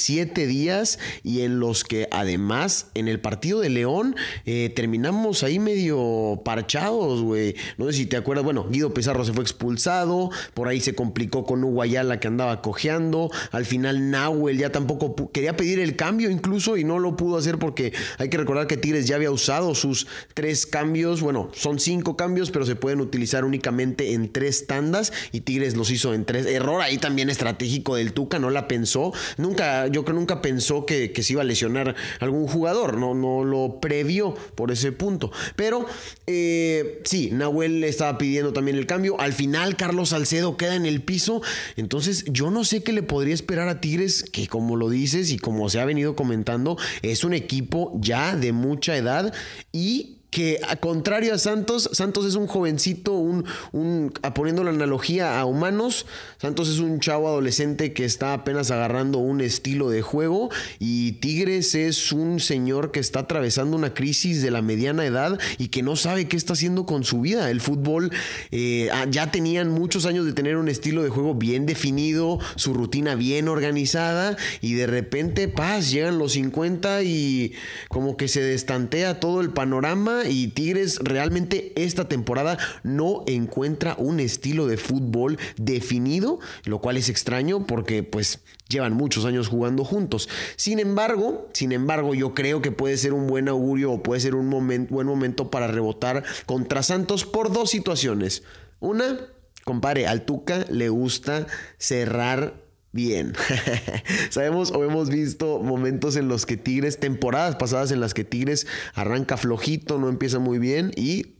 días 0.46 0.98
y 1.22 1.42
en 1.42 1.60
los 1.60 1.84
que 1.84 2.08
además 2.10 2.88
en 2.94 3.08
el 3.08 3.20
partido 3.20 3.60
de 3.60 3.70
León 3.70 4.16
eh, 4.46 4.72
terminamos 4.74 5.42
ahí 5.42 5.58
medio 5.58 6.40
parchados, 6.44 7.22
güey. 7.22 7.54
No 7.78 7.86
sé 7.86 7.92
si 7.92 8.06
te 8.06 8.16
acuerdas, 8.16 8.44
bueno, 8.44 8.66
Guido 8.68 8.94
Pizarro 8.94 9.24
se 9.24 9.32
fue 9.32 9.42
expulsado, 9.42 10.30
por 10.54 10.68
ahí 10.68 10.80
se 10.80 10.94
complicó 10.94 11.44
con 11.44 11.64
Uguayala 11.64 12.20
que 12.20 12.28
andaba 12.28 12.62
cojeando, 12.62 13.30
al 13.50 13.64
final 13.64 14.10
Nahuel 14.10 14.58
ya 14.58 14.70
tampoco 14.70 15.30
quería 15.32 15.56
pedir 15.56 15.80
el 15.80 15.96
cambio 15.96 16.30
incluso 16.30 16.76
y 16.76 16.84
no 16.84 16.98
lo 16.98 17.16
pudo 17.16 17.36
hacer 17.36 17.58
porque 17.58 17.92
hay 18.18 18.28
que 18.28 18.36
recordar 18.36 18.66
que 18.66 18.76
Tigres 18.76 19.06
ya 19.06 19.16
había 19.16 19.30
usado 19.30 19.74
sus 19.74 20.06
tres 20.34 20.66
cambios, 20.66 21.20
bueno, 21.20 21.50
son 21.54 21.78
cinco 21.78 22.16
cambios, 22.16 22.50
pero 22.50 22.66
se 22.66 22.76
pueden 22.76 23.00
utilizar 23.00 23.44
únicamente 23.44 24.12
en 24.12 24.32
tres 24.32 24.66
tandas 24.66 25.12
y 25.32 25.40
Tigres 25.40 25.76
los 25.76 25.90
hizo 25.90 26.14
en 26.14 26.24
tres. 26.24 26.46
Error 26.46 26.80
ahí 26.80 26.98
también 26.98 27.30
estratégico 27.30 27.96
del 27.96 28.12
Tuca, 28.12 28.38
no 28.38 28.50
la 28.50 28.68
pensó. 28.68 29.12
Nunca, 29.36 29.86
yo 29.88 30.04
creo 30.04 30.16
nunca 30.16 30.33
pensó 30.42 30.86
que, 30.86 31.12
se 31.14 31.32
iba 31.32 31.42
a 31.42 31.44
lesionar 31.44 31.94
algún 32.20 32.46
jugador, 32.46 32.98
no, 32.98 33.14
no 33.14 33.44
lo 33.44 33.80
previó 33.80 34.34
por 34.54 34.70
ese 34.70 34.92
punto. 34.92 35.30
Pero 35.56 35.86
eh, 36.26 37.00
sí, 37.04 37.30
Nahuel 37.32 37.80
le 37.80 37.88
estaba 37.88 38.18
pidiendo 38.18 38.52
también 38.52 38.76
el 38.76 38.86
cambio. 38.86 39.18
Al 39.20 39.32
final, 39.32 39.76
Carlos 39.76 40.10
Salcedo 40.10 40.56
queda 40.56 40.74
en 40.74 40.86
el 40.86 41.02
piso. 41.02 41.42
Entonces, 41.76 42.24
yo 42.28 42.50
no 42.50 42.64
sé 42.64 42.82
qué 42.82 42.92
le 42.92 43.02
podría 43.02 43.34
esperar 43.34 43.68
a 43.68 43.80
Tigres, 43.80 44.24
que 44.24 44.46
como 44.46 44.76
lo 44.76 44.90
dices 44.90 45.30
y 45.30 45.38
como 45.38 45.68
se 45.68 45.80
ha 45.80 45.84
venido 45.84 46.16
comentando, 46.16 46.76
es 47.02 47.24
un 47.24 47.34
equipo 47.34 47.92
ya 48.00 48.36
de 48.36 48.52
mucha 48.52 48.96
edad 48.96 49.32
y 49.72 50.13
que 50.34 50.58
a 50.68 50.74
contrario 50.74 51.32
a 51.32 51.38
Santos, 51.38 51.88
Santos 51.92 52.26
es 52.26 52.34
un 52.34 52.48
jovencito, 52.48 53.12
un, 53.12 53.44
un, 53.70 54.12
poniendo 54.34 54.64
la 54.64 54.70
analogía 54.70 55.38
a 55.38 55.44
humanos, 55.44 56.06
Santos 56.38 56.68
es 56.68 56.80
un 56.80 56.98
chavo 56.98 57.28
adolescente 57.28 57.92
que 57.92 58.04
está 58.04 58.32
apenas 58.32 58.72
agarrando 58.72 59.18
un 59.18 59.40
estilo 59.40 59.90
de 59.90 60.02
juego 60.02 60.50
y 60.80 61.12
Tigres 61.12 61.76
es 61.76 62.10
un 62.10 62.40
señor 62.40 62.90
que 62.90 62.98
está 62.98 63.20
atravesando 63.20 63.76
una 63.76 63.94
crisis 63.94 64.42
de 64.42 64.50
la 64.50 64.60
mediana 64.60 65.06
edad 65.06 65.38
y 65.56 65.68
que 65.68 65.84
no 65.84 65.94
sabe 65.94 66.26
qué 66.26 66.36
está 66.36 66.54
haciendo 66.54 66.84
con 66.84 67.04
su 67.04 67.20
vida. 67.20 67.48
El 67.48 67.60
fútbol 67.60 68.10
eh, 68.50 68.88
ah, 68.92 69.06
ya 69.08 69.30
tenían 69.30 69.70
muchos 69.70 70.04
años 70.04 70.26
de 70.26 70.32
tener 70.32 70.56
un 70.56 70.68
estilo 70.68 71.04
de 71.04 71.10
juego 71.10 71.36
bien 71.36 71.64
definido, 71.64 72.40
su 72.56 72.74
rutina 72.74 73.14
bien 73.14 73.46
organizada 73.46 74.36
y 74.60 74.74
de 74.74 74.88
repente, 74.88 75.46
paz, 75.46 75.92
llegan 75.92 76.18
los 76.18 76.32
50 76.32 77.04
y 77.04 77.52
como 77.88 78.16
que 78.16 78.26
se 78.26 78.42
destantea 78.42 79.20
todo 79.20 79.40
el 79.40 79.50
panorama 79.50 80.23
y 80.28 80.48
Tigres 80.48 80.98
realmente 81.02 81.72
esta 81.76 82.08
temporada 82.08 82.58
no 82.82 83.24
encuentra 83.26 83.94
un 83.98 84.20
estilo 84.20 84.66
de 84.66 84.76
fútbol 84.76 85.38
definido, 85.56 86.40
lo 86.64 86.80
cual 86.80 86.96
es 86.96 87.08
extraño 87.08 87.66
porque 87.66 88.02
pues 88.02 88.40
llevan 88.68 88.94
muchos 88.94 89.24
años 89.24 89.48
jugando 89.48 89.84
juntos. 89.84 90.28
Sin 90.56 90.78
embargo, 90.78 91.48
sin 91.52 91.72
embargo, 91.72 92.14
yo 92.14 92.34
creo 92.34 92.62
que 92.62 92.72
puede 92.72 92.96
ser 92.96 93.12
un 93.12 93.26
buen 93.26 93.48
augurio 93.48 93.92
o 93.92 94.02
puede 94.02 94.20
ser 94.20 94.34
un 94.34 94.50
buen 94.50 95.06
momento 95.06 95.50
para 95.50 95.66
rebotar 95.66 96.24
contra 96.46 96.82
Santos 96.82 97.24
por 97.24 97.52
dos 97.52 97.70
situaciones. 97.70 98.42
Una, 98.80 99.18
compare, 99.64 100.06
al 100.06 100.24
Tuca 100.24 100.64
le 100.70 100.88
gusta 100.88 101.46
cerrar 101.78 102.63
bien. 102.94 103.34
Sabemos 104.30 104.70
o 104.70 104.84
hemos 104.84 105.10
visto 105.10 105.58
momentos 105.58 106.16
en 106.16 106.28
los 106.28 106.46
que 106.46 106.56
Tigres, 106.56 106.98
temporadas 106.98 107.56
pasadas 107.56 107.90
en 107.90 108.00
las 108.00 108.14
que 108.14 108.24
Tigres 108.24 108.66
arranca 108.94 109.36
flojito, 109.36 109.98
no 109.98 110.08
empieza 110.08 110.38
muy 110.38 110.58
bien 110.58 110.92
y 110.96 111.34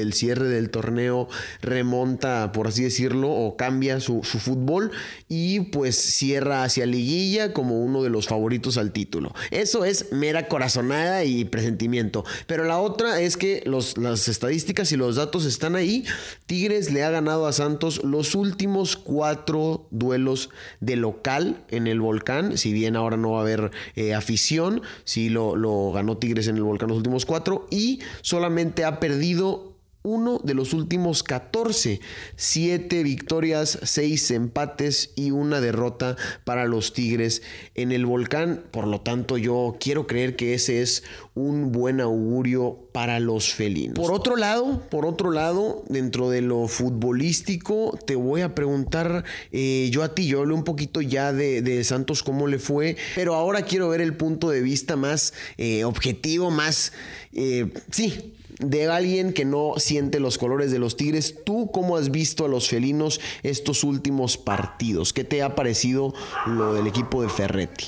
el 0.00 0.12
cierre 0.12 0.48
del 0.48 0.70
torneo 0.70 1.28
remonta, 1.62 2.52
por 2.52 2.68
así 2.68 2.82
decirlo, 2.82 3.30
o 3.30 3.56
cambia 3.56 4.00
su, 4.00 4.22
fútbol 4.22 4.90
y 5.28 5.60
pues 5.60 5.96
cierra 5.96 6.64
hacia 6.64 6.86
liguilla 6.86 7.52
como 7.52 7.80
uno 7.80 8.02
de 8.02 8.10
los 8.10 8.26
favoritos 8.26 8.76
al 8.76 8.92
título. 8.92 9.32
Eso 9.50 9.84
es 9.84 10.12
mera 10.12 10.48
corazonada 10.48 11.24
y 11.24 11.44
presentimiento. 11.44 12.24
Pero 12.46 12.64
la 12.64 12.78
otra 12.78 13.20
es 13.20 13.36
que 13.36 13.62
los, 13.66 13.96
las 13.96 14.28
estadísticas 14.28 14.92
y 14.92 14.96
los 14.96 15.16
datos 15.16 15.44
están 15.44 15.76
ahí. 15.76 16.04
Tigres 16.46 16.90
le 16.90 17.04
ha 17.04 17.10
ganado 17.10 17.46
a 17.46 17.52
Santos 17.52 18.02
los 18.04 18.34
últimos 18.34 18.96
cuatro 18.96 19.86
duelos 19.90 20.50
de 20.80 20.96
local 20.96 21.64
en 21.68 21.86
el 21.86 22.00
volcán. 22.00 22.58
Si 22.58 22.72
bien 22.72 22.96
ahora 22.96 23.16
no 23.16 23.32
va 23.32 23.38
a 23.38 23.42
haber 23.42 23.70
eh, 23.94 24.14
afición, 24.14 24.82
sí 25.04 25.28
lo, 25.28 25.56
lo 25.56 25.92
ganó 25.92 26.18
Tigres 26.18 26.48
en 26.48 26.56
el 26.56 26.62
volcán 26.62 26.88
los 26.88 26.98
últimos 26.98 27.24
cuatro 27.26 27.66
y 27.70 28.00
solamente 28.22 28.84
ha 28.84 29.00
perdido 29.00 29.74
uno 30.04 30.38
de 30.44 30.52
los 30.52 30.74
últimos 30.74 31.22
14. 31.22 32.00
Siete 32.36 33.02
victorias, 33.02 33.78
seis 33.82 34.30
empates 34.30 35.12
y 35.16 35.30
una 35.30 35.62
derrota 35.62 36.16
para 36.44 36.66
los 36.66 36.92
Tigres 36.92 37.42
en 37.74 37.90
el 37.90 38.04
volcán. 38.04 38.62
Por 38.70 38.86
lo 38.86 39.00
tanto, 39.00 39.38
yo 39.38 39.76
quiero 39.80 40.06
creer 40.06 40.36
que 40.36 40.52
ese 40.52 40.82
es 40.82 41.04
un 41.34 41.72
buen 41.72 42.02
augurio 42.02 42.78
para 42.92 43.18
los 43.18 43.54
felinos. 43.54 43.98
Por 43.98 44.12
otro 44.12 44.36
lado, 44.36 44.82
por 44.90 45.06
otro 45.06 45.30
lado, 45.30 45.82
dentro 45.88 46.28
de 46.28 46.42
lo 46.42 46.68
futbolístico, 46.68 47.98
te 48.06 48.14
voy 48.14 48.42
a 48.42 48.54
preguntar 48.54 49.24
eh, 49.52 49.88
yo 49.90 50.02
a 50.02 50.14
ti, 50.14 50.26
yo 50.26 50.40
hablé 50.40 50.52
un 50.52 50.64
poquito 50.64 51.00
ya 51.00 51.32
de, 51.32 51.82
Santos, 51.82 52.22
cómo 52.22 52.46
le 52.46 52.58
fue, 52.58 52.96
pero 53.14 53.34
ahora 53.34 53.62
quiero 53.62 53.88
ver 53.88 54.02
el 54.02 54.14
punto 54.14 54.50
de 54.50 54.60
vista 54.60 54.96
más 54.96 55.32
eh, 55.56 55.84
objetivo, 55.84 56.50
más, 56.50 56.92
eh, 57.32 57.72
sí, 57.90 58.34
de 58.58 58.88
alguien 58.88 59.32
que 59.32 59.44
no 59.44 59.74
siente 59.76 60.20
los 60.20 60.38
colores 60.38 60.70
de 60.70 60.78
los 60.78 60.96
Tigres. 60.96 61.36
¿Tú 61.44 61.70
cómo 61.72 61.96
has 61.96 62.10
visto 62.10 62.44
a 62.44 62.48
los 62.48 62.68
felinos 62.68 63.20
estos 63.42 63.84
últimos 63.84 64.36
partidos? 64.36 65.12
¿Qué 65.12 65.24
te 65.24 65.42
ha 65.42 65.54
parecido 65.54 66.14
lo 66.46 66.74
del 66.74 66.86
equipo 66.86 67.22
de 67.22 67.28
Ferretti? 67.28 67.86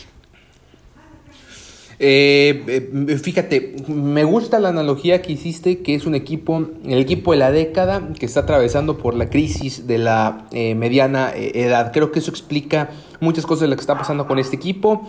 Eh, 1.99 2.91
eh, 3.09 3.19
fíjate, 3.19 3.77
me 3.89 4.25
gusta 4.25 4.59
la 4.59 4.69
analogía 4.69 5.23
que 5.23 5.33
hiciste, 5.33 5.79
que 5.79 5.95
es 5.95 6.05
un 6.05 6.15
equipo, 6.15 6.67
el 6.85 6.99
equipo 6.99 7.33
de 7.33 7.39
la 7.39 7.51
década 7.51 8.11
que 8.19 8.27
está 8.27 8.41
atravesando 8.41 8.99
por 8.99 9.15
la 9.15 9.31
crisis 9.31 9.87
de 9.87 9.99
la 9.99 10.47
eh, 10.53 10.75
mediana 10.75 11.33
edad. 11.35 11.93
Creo 11.93 12.13
que 12.13 12.19
eso 12.19 12.31
explica 12.31 12.91
muchas 13.21 13.47
cosas 13.47 13.63
de 13.63 13.69
lo 13.69 13.77
que 13.77 13.81
está 13.81 13.97
pasando 13.97 14.27
con 14.27 14.39
este 14.39 14.57
equipo. 14.57 15.09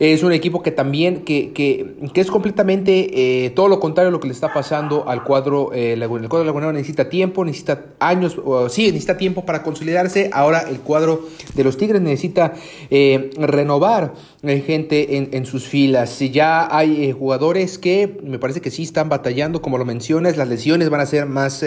Es 0.00 0.22
un 0.22 0.32
equipo 0.32 0.62
que 0.62 0.70
también, 0.70 1.24
que, 1.24 1.52
que, 1.52 1.96
que 2.14 2.20
es 2.20 2.30
completamente 2.30 3.46
eh, 3.46 3.50
todo 3.50 3.66
lo 3.66 3.80
contrario 3.80 4.10
a 4.10 4.12
lo 4.12 4.20
que 4.20 4.28
le 4.28 4.32
está 4.32 4.52
pasando 4.52 5.08
al 5.08 5.24
cuadro 5.24 5.72
eh, 5.74 5.94
El 5.94 6.28
cuadro 6.28 6.44
lagunero 6.44 6.72
necesita 6.72 7.08
tiempo, 7.08 7.44
necesita 7.44 7.86
años, 7.98 8.40
sí, 8.68 8.86
necesita 8.86 9.16
tiempo 9.16 9.44
para 9.44 9.64
consolidarse. 9.64 10.30
Ahora 10.32 10.60
el 10.70 10.78
cuadro 10.80 11.26
de 11.54 11.64
los 11.64 11.76
Tigres 11.76 12.00
necesita 12.00 12.54
eh, 12.90 13.30
renovar 13.38 14.14
gente 14.42 15.16
en, 15.16 15.30
en, 15.32 15.46
sus 15.46 15.66
filas. 15.66 16.20
Ya 16.20 16.68
hay 16.70 17.10
jugadores 17.10 17.76
que 17.76 18.20
me 18.22 18.38
parece 18.38 18.60
que 18.60 18.70
sí 18.70 18.84
están 18.84 19.08
batallando, 19.08 19.60
como 19.60 19.78
lo 19.78 19.84
mencionas, 19.84 20.36
las 20.36 20.46
lesiones 20.46 20.90
van 20.90 21.00
a 21.00 21.06
ser 21.06 21.26
más, 21.26 21.64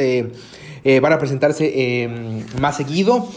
van 1.02 1.14
a 1.14 1.20
presentarse 1.20 2.08
más 2.62 2.78
seguido. 2.78 3.28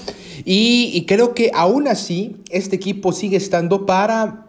Y, 0.44 0.90
y 0.94 1.06
creo 1.06 1.34
que 1.34 1.50
aún 1.52 1.88
así 1.88 2.36
este 2.50 2.76
equipo 2.76 3.12
sigue 3.12 3.36
estando 3.36 3.86
para 3.86 4.43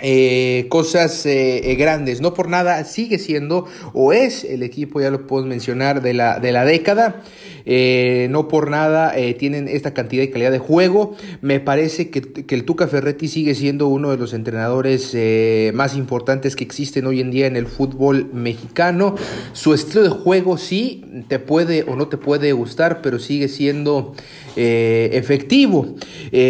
eh, 0.00 0.66
cosas 0.68 1.26
eh, 1.26 1.72
eh, 1.72 1.74
grandes. 1.74 2.20
No 2.20 2.32
por 2.32 2.48
nada 2.48 2.84
sigue 2.84 3.18
siendo 3.18 3.66
o 3.92 4.12
es 4.12 4.44
el 4.44 4.62
equipo, 4.62 5.00
ya 5.00 5.10
lo 5.10 5.26
puedo 5.26 5.44
mencionar, 5.44 6.02
de 6.02 6.14
la, 6.14 6.38
de 6.38 6.52
la 6.52 6.64
década. 6.64 7.22
no 8.30 8.48
por 8.48 8.70
nada 8.70 9.14
tienen 9.38 9.66
esta 9.68 9.92
cantidad 9.94 10.22
y 10.22 10.28
calidad 10.28 10.52
de 10.52 10.60
juego. 10.60 11.16
Me 11.40 11.58
parece 11.58 12.10
que, 12.10 12.22
que, 12.22 12.54
el 12.54 12.64
Tuca 12.64 12.86
Ferretti 12.86 13.26
sigue 13.26 13.54
siendo 13.56 13.88
uno 13.88 14.10
de 14.10 14.16
los 14.16 14.32
entrenadores 14.32 15.16
más 15.74 15.96
importantes 15.96 16.54
que 16.54 16.64
existen 16.64 17.06
hoy 17.06 17.20
en 17.20 17.30
día 17.30 17.46
en 17.46 17.56
el 17.56 17.66
fútbol 17.66 18.30
mexicano. 18.32 19.16
Su 19.52 19.74
estilo 19.74 20.04
de 20.04 20.10
juego 20.10 20.58
sí 20.58 21.04
te 21.28 21.40
puede 21.40 21.82
o 21.82 21.96
no 21.96 22.06
te 22.06 22.16
puede 22.16 22.52
gustar, 22.52 23.02
pero 23.02 23.18
sigue 23.18 23.48
siendo 23.48 24.14
efectivo. 24.56 25.94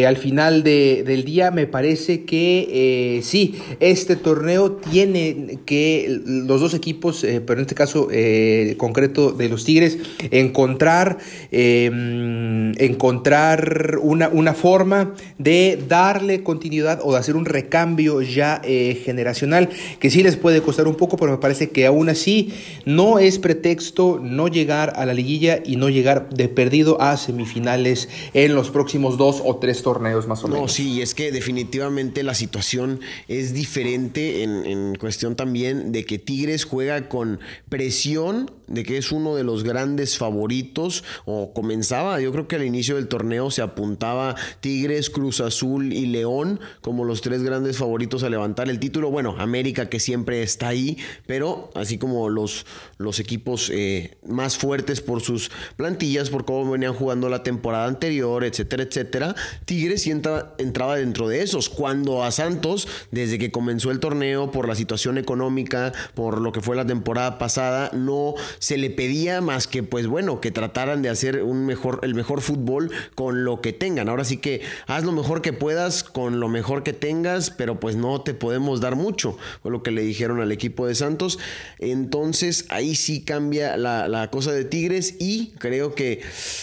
al 0.07 0.17
final 0.17 0.63
de, 0.63 1.03
del 1.07 1.25
día 1.25 1.51
me 1.51 1.67
parece 1.67 2.25
que 2.25 3.21
sí 3.23 3.38
sí, 3.39 3.55
este 3.79 4.17
torneo 4.17 4.73
tiene 4.73 5.61
que 5.65 6.21
los 6.25 6.61
dos 6.61 6.75
equipos, 6.75 7.23
eh, 7.23 7.41
pero 7.41 7.61
en 7.61 7.63
este 7.63 7.75
caso 7.75 8.09
eh, 8.11 8.75
concreto 8.79 9.31
de 9.33 9.49
los 9.49 9.65
Tigres, 9.65 9.99
encontrar, 10.31 11.19
em, 11.53 12.73
encontrar 12.79 13.99
una, 14.03 14.29
una, 14.29 14.55
forma 14.55 15.15
de 15.39 15.79
darle 15.89 16.43
continuidad 16.43 17.01
o 17.05 17.13
de 17.13 17.19
hacer 17.19 17.37
un 17.37 17.45
recambio 17.45 18.23
ya 18.23 18.61
eh, 18.65 19.01
generacional, 19.05 19.69
que 20.01 20.11
sí 20.11 20.23
les 20.23 20.37
puede 20.37 20.63
costar 20.63 20.89
un 20.89 20.97
poco, 20.97 21.17
pero 21.17 21.33
me 21.33 21.39
parece 21.39 21.71
que 21.71 21.87
aún 21.87 22.09
así 22.09 22.53
no 22.87 23.19
es 23.19 23.39
pretexto 23.39 24.21
no 24.21 24.49
llegar 24.49 24.95
a 24.97 25.07
la 25.07 25.15
liguilla 25.15 25.63
y 25.65 25.77
no 25.77 25.91
llegar 25.91 26.29
de 26.31 26.49
perdido 26.49 27.01
a 27.01 27.17
semifinales 27.17 28.09
en 28.35 28.55
los 28.55 28.71
próximos 28.71 29.17
dos 29.17 29.43
o 29.45 29.57
tres 29.57 29.83
torneos 29.83 30.27
más 30.27 30.43
o 30.43 30.49
menos. 30.49 30.63
No, 30.63 30.69
sí, 30.69 31.03
es 31.03 31.15
que 31.15 31.31
definitivamente 31.31 32.23
la 32.23 32.35
situación 32.35 33.01
es 33.29 33.53
diferente 33.53 34.43
en, 34.43 34.95
cuestión 34.97 35.37
también 35.37 35.93
de 35.93 36.05
que 36.05 36.19
Tigres 36.19 36.65
juega 36.65 37.09
con 37.09 37.41
presión, 37.69 38.51
de 38.67 38.83
que 38.83 38.97
es 38.97 39.13
uno 39.13 39.37
de 39.37 39.45
los 39.45 39.65
grandes 39.65 40.19
favoritos, 40.19 41.05
o 41.27 41.53
comenzaba, 41.53 42.21
yo 42.21 42.33
creo 42.33 42.49
que 42.49 42.57
al 42.57 42.65
inicio 42.65 42.97
del 42.97 43.07
torneo 43.07 43.51
se 43.51 43.63
apuntaba 43.63 44.35
Tigres, 44.61 45.11
Cruz 45.11 45.41
Azul 45.41 45.93
y 45.93 46.07
León 46.07 46.61
como 46.81 47.05
los 47.05 47.21
tres 47.21 47.43
grandes 47.43 47.77
favoritos 47.77 48.23
a 48.23 48.31
levantar 48.31 48.69
el 48.69 48.81
título. 48.81 49.11
Bueno, 49.11 49.37
América 49.39 49.89
que 49.89 50.01
siempre 50.01 50.43
está 50.43 50.69
ahí, 50.69 50.97
pero 51.27 51.71
así 51.75 51.99
como 51.99 52.31
los, 52.31 52.67
los 52.97 53.21
equipos 53.21 53.71
eh, 53.73 54.17
más 54.27 54.57
fuertes 54.57 55.01
por 55.01 55.21
sus 55.21 55.51
plantillas, 55.77 56.31
por 56.31 56.45
cómo 56.45 56.71
venían 56.73 56.95
jugando 56.95 57.29
la 57.29 57.43
temporada 57.43 57.87
anterior, 57.87 58.45
etcétera, 58.45 58.85
etcétera, 58.85 59.35
Tigres 59.67 60.07
entraba 60.07 60.97
dentro 60.97 61.29
de 61.29 61.43
esos. 61.43 61.69
Cuando 61.69 62.25
a 62.25 62.31
Santos 62.31 62.89
desde 63.19 63.39
que 63.39 63.51
comenzó 63.51 63.91
el 63.91 64.01
torneo, 64.01 64.51
por 64.51 64.69
la 64.69 64.75
situación 64.75 65.19
económica, 65.19 65.93
por 66.15 66.41
lo 66.41 66.53
que 66.53 66.61
fue 66.61 66.77
la 66.77 66.87
temporada 66.87 67.39
pasada, 67.39 67.91
no 67.93 68.35
se 68.59 68.79
le 68.79 68.91
pedía 68.91 69.41
más 69.41 69.67
que, 69.67 69.83
pues 69.83 70.07
bueno, 70.07 70.41
que 70.41 70.51
trataran 70.51 71.03
de 71.03 71.09
hacer 71.09 71.43
un 71.43 71.67
mejor, 71.67 72.01
el 72.03 72.15
mejor 72.15 72.41
fútbol 72.41 72.91
con 73.15 73.45
lo 73.45 73.61
que 73.61 73.73
tengan. 73.73 74.09
Ahora 74.09 74.25
sí 74.25 74.39
que 74.39 74.61
haz 74.87 75.05
lo 75.05 75.13
mejor 75.13 75.43
que 75.43 75.53
puedas 75.53 76.05
con 76.05 76.41
lo 76.41 76.49
mejor 76.49 76.83
que 76.83 76.93
tengas, 76.93 77.51
pero 77.51 77.81
pues 77.81 77.97
no 77.97 78.21
te 78.21 78.35
podemos 78.35 78.81
dar 78.81 78.97
mucho, 78.97 79.37
fue 79.63 79.71
lo 79.71 79.83
que 79.83 79.91
le 79.91 80.03
dijeron 80.03 80.41
al 80.41 80.53
equipo 80.53 80.87
de 80.87 80.95
Santos. 80.95 81.39
Entonces 81.79 82.67
ahí 82.69 82.95
sí 82.95 83.23
cambia 83.23 83.77
la, 83.77 84.29
cosa 84.31 84.53
de 84.53 84.65
Tigres 84.65 85.15
y 85.19 85.53
creo 85.59 85.95
que 85.95 86.21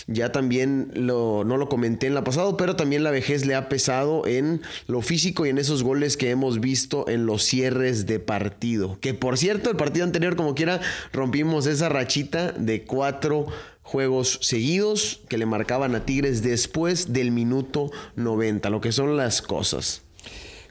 ya 0.08 0.32
también 0.32 0.92
lo, 0.94 1.44
no 1.44 1.58
lo 1.58 1.68
comenté 1.68 2.08
en 2.08 2.14
la 2.14 2.24
pasado, 2.24 2.58
pero 2.58 2.76
también 2.76 3.04
la 3.04 3.12
vejez 3.12 3.46
le 3.46 3.56
ha 3.56 3.70
pesado 3.70 4.28
en 4.28 4.62
lo 4.88 5.02
físico 5.02 5.46
y 5.46 5.50
en 5.50 5.58
esos 5.58 5.84
goles 5.84 6.18
que 6.18 6.30
hemos 6.30 6.45
visto 6.60 7.08
en 7.08 7.26
los 7.26 7.44
cierres 7.44 8.06
de 8.06 8.20
partido. 8.20 8.98
Que 9.02 9.14
por 9.14 9.38
cierto, 9.38 9.70
el 9.70 9.76
partido 9.76 10.06
anterior, 10.06 10.36
como 10.36 10.56
quiera, 10.56 10.80
rompimos 11.12 11.66
esa 11.66 11.90
rachita 11.90 12.52
de 12.52 12.84
cuatro 12.84 13.48
juegos 13.82 14.40
seguidos 14.42 15.22
que 15.30 15.38
le 15.38 15.46
marcaban 15.46 15.96
a 15.96 16.06
Tigres 16.06 16.42
después 16.42 17.14
del 17.14 17.32
minuto 17.32 17.92
90, 18.16 18.70
lo 18.70 18.82
que 18.82 18.92
son 18.92 19.18
las 19.18 19.42
cosas. 19.42 20.05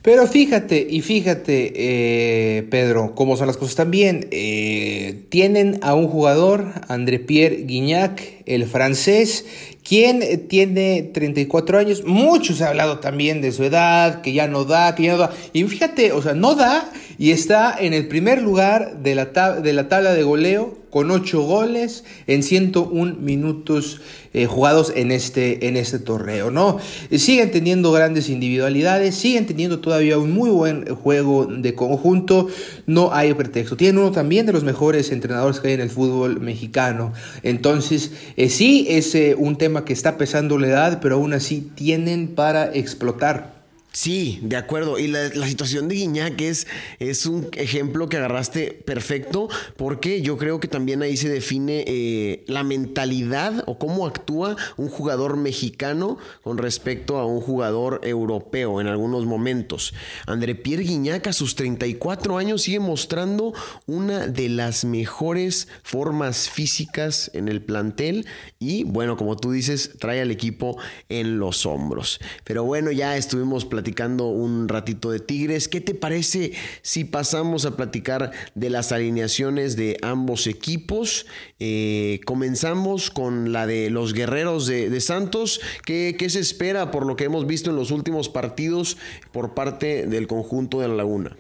Pero 0.05 0.27
fíjate, 0.27 0.87
y 0.91 1.01
fíjate, 1.01 1.73
eh, 1.75 2.63
Pedro, 2.65 3.15
cómo 3.15 3.39
son 3.39 3.47
las 3.47 3.57
cosas 3.57 3.75
también. 3.75 4.29
Eh, 4.33 5.25
tienen 5.31 5.79
a 5.81 5.95
un 5.95 6.09
jugador, 6.09 6.75
André 6.89 7.19
Pierre 7.19 7.63
Guignac, 7.65 8.21
el 8.45 8.67
francés, 8.67 9.47
quien 9.83 10.47
tiene 10.47 11.05
34 11.05 11.79
años. 11.79 12.05
Muchos 12.05 12.61
ha 12.61 12.69
hablado 12.69 12.99
también 12.99 13.41
de 13.41 13.51
su 13.51 13.65
edad, 13.65 14.21
que 14.21 14.35
ya 14.35 14.47
no 14.47 14.67
da, 14.67 14.95
que 14.95 15.05
ya 15.05 15.13
no 15.13 15.19
da. 15.21 15.33
Y 15.55 15.65
fíjate, 15.65 16.13
o 16.13 16.21
sea, 16.21 16.35
no 16.35 16.55
da 16.55 16.93
y 17.17 17.31
está 17.31 17.75
en 17.81 17.95
el 17.95 18.07
primer 18.07 18.43
lugar 18.43 18.99
de 18.99 19.15
la, 19.15 19.25
de 19.25 19.73
la 19.73 19.89
tabla 19.89 20.13
de 20.13 20.23
goleo 20.23 20.84
con 20.95 21.11
8 21.11 21.43
goles 21.43 22.05
en 22.29 22.45
101 22.45 23.17
minutos 23.17 24.01
eh, 24.33 24.47
jugados 24.47 24.93
en 24.95 25.11
este, 25.11 25.67
en 25.67 25.77
este 25.77 25.99
torneo, 25.99 26.53
¿no? 26.53 26.79
Eh, 27.11 27.19
siguen 27.19 27.51
teniendo 27.51 27.91
grandes 27.91 28.29
individualidades, 28.29 29.17
siguen 29.17 29.45
teniendo 29.45 29.81
todavía 29.81 30.19
un 30.19 30.31
muy 30.31 30.51
buen 30.51 30.87
juego 30.95 31.47
de 31.47 31.75
conjunto, 31.75 32.47
no 32.87 33.13
hay 33.13 33.35
pretexto. 33.35 33.77
Tienen 33.77 33.99
uno 33.99 34.13
también 34.13 34.47
de 34.47 34.53
los 34.53 34.63
mejores 34.63 35.11
entrenadores 35.11 35.59
que 35.59 35.67
hay 35.67 35.75
en 35.75 35.81
el 35.81 35.91
fútbol 35.91 36.41
mexicano. 36.41 37.13
Entonces, 37.43 38.13
eh, 38.37 38.49
sí 38.49 38.87
es 38.89 39.17
un 39.37 39.59
tema 39.59 39.85
que 39.85 39.95
está 39.95 40.17
pesando 40.17 40.59
la 40.59 40.69
edad, 40.69 41.01
pero 41.03 41.17
aún 41.17 41.33
así 41.33 41.73
tienen 41.75 42.29
para 42.37 42.73
explotar. 42.73 43.54
Sí, 43.95 44.41
de 44.43 44.57
acuerdo. 44.57 44.99
Y 44.99 45.07
la, 45.07 45.31
situación 45.47 45.87
de 45.87 45.95
Guiñac 45.95 46.41
es, 46.41 46.67
es, 46.99 47.27
un 47.27 47.49
ejemplo 47.53 48.09
que 48.09 48.17
agarraste 48.17 48.73
perfecto 48.73 49.49
porque 49.77 50.21
yo 50.21 50.37
creo 50.37 50.59
que 50.59 50.67
también 50.67 51.01
ahí 51.01 51.17
se 51.17 51.29
define 51.29 51.85
eh, 51.87 52.45
la 52.49 52.65
mentalidad 52.65 53.63
o 53.67 53.79
cómo 53.79 54.05
actúa 54.05 54.57
un 54.77 54.89
jugador 54.89 55.37
mexicano 55.37 56.19
con 56.43 56.59
respecto 56.59 57.19
a 57.19 57.27
un 57.27 57.41
jugador 57.41 58.01
europeo 58.03 58.81
en 58.81 58.89
algunos 58.89 59.27
momentos. 59.27 59.95
André 60.27 60.57
Pierre 60.57 60.83
Guiñac 60.83 61.29
a 61.29 61.33
sus 61.33 61.55
34 61.55 62.37
años 62.37 62.63
sigue 62.63 62.81
mostrando 62.81 63.55
una 63.87 64.27
de 64.27 64.49
las 64.49 64.85
mejores 64.85 65.69
formas 65.85 66.51
físicas 66.51 67.31
en 67.33 67.47
el 67.47 67.63
plantel 67.63 68.27
y 68.59 68.83
bueno, 68.83 69.17
como 69.17 69.37
tú 69.37 69.53
dices, 69.53 69.93
trae 70.01 70.21
al 70.21 70.33
equipo 70.33 70.77
en 71.09 71.39
los 71.39 71.65
hombros. 71.65 72.19
Pero 72.43 72.65
bueno, 72.65 72.91
ya 72.91 73.17
estuvimos 73.17 73.65
platicando 73.65 73.84
platicando 73.85 74.29
un 74.29 74.67
ratito 74.67 75.11
de 75.11 75.21
Tigres. 75.21 75.69
¿Qué 75.69 75.83
te 75.83 75.95
parece 75.95 76.53
si 76.81 77.05
pasamos 77.05 77.67
a 77.67 77.77
platicar 77.77 78.31
de 78.55 78.71
las 78.71 78.93
alineaciones 78.93 79.77
de 79.77 79.99
ambos 80.01 80.47
equipos? 80.47 81.27
Eh, 81.61 82.21
comenzamos 82.25 83.11
con 83.11 83.53
la 83.53 83.67
de 83.67 83.91
los 83.91 84.15
guerreros 84.15 84.67
de, 84.67 85.01
Santos. 85.03 85.61
¿Qué, 85.85 86.17
¿Qué 86.19 86.31
se 86.31 86.41
espera 86.41 86.91
por 86.91 87.05
lo 87.05 87.15
que 87.15 87.25
hemos 87.25 87.47
visto 87.47 87.69
en 87.69 87.77
los 87.77 87.91
últimos 87.91 88.31
partidos 88.31 88.97
por 89.33 89.53
parte 89.53 90.07
del 90.07 90.29
conjunto 90.29 90.81
de 90.81 90.89
la 90.89 90.95
Laguna? 90.95 91.37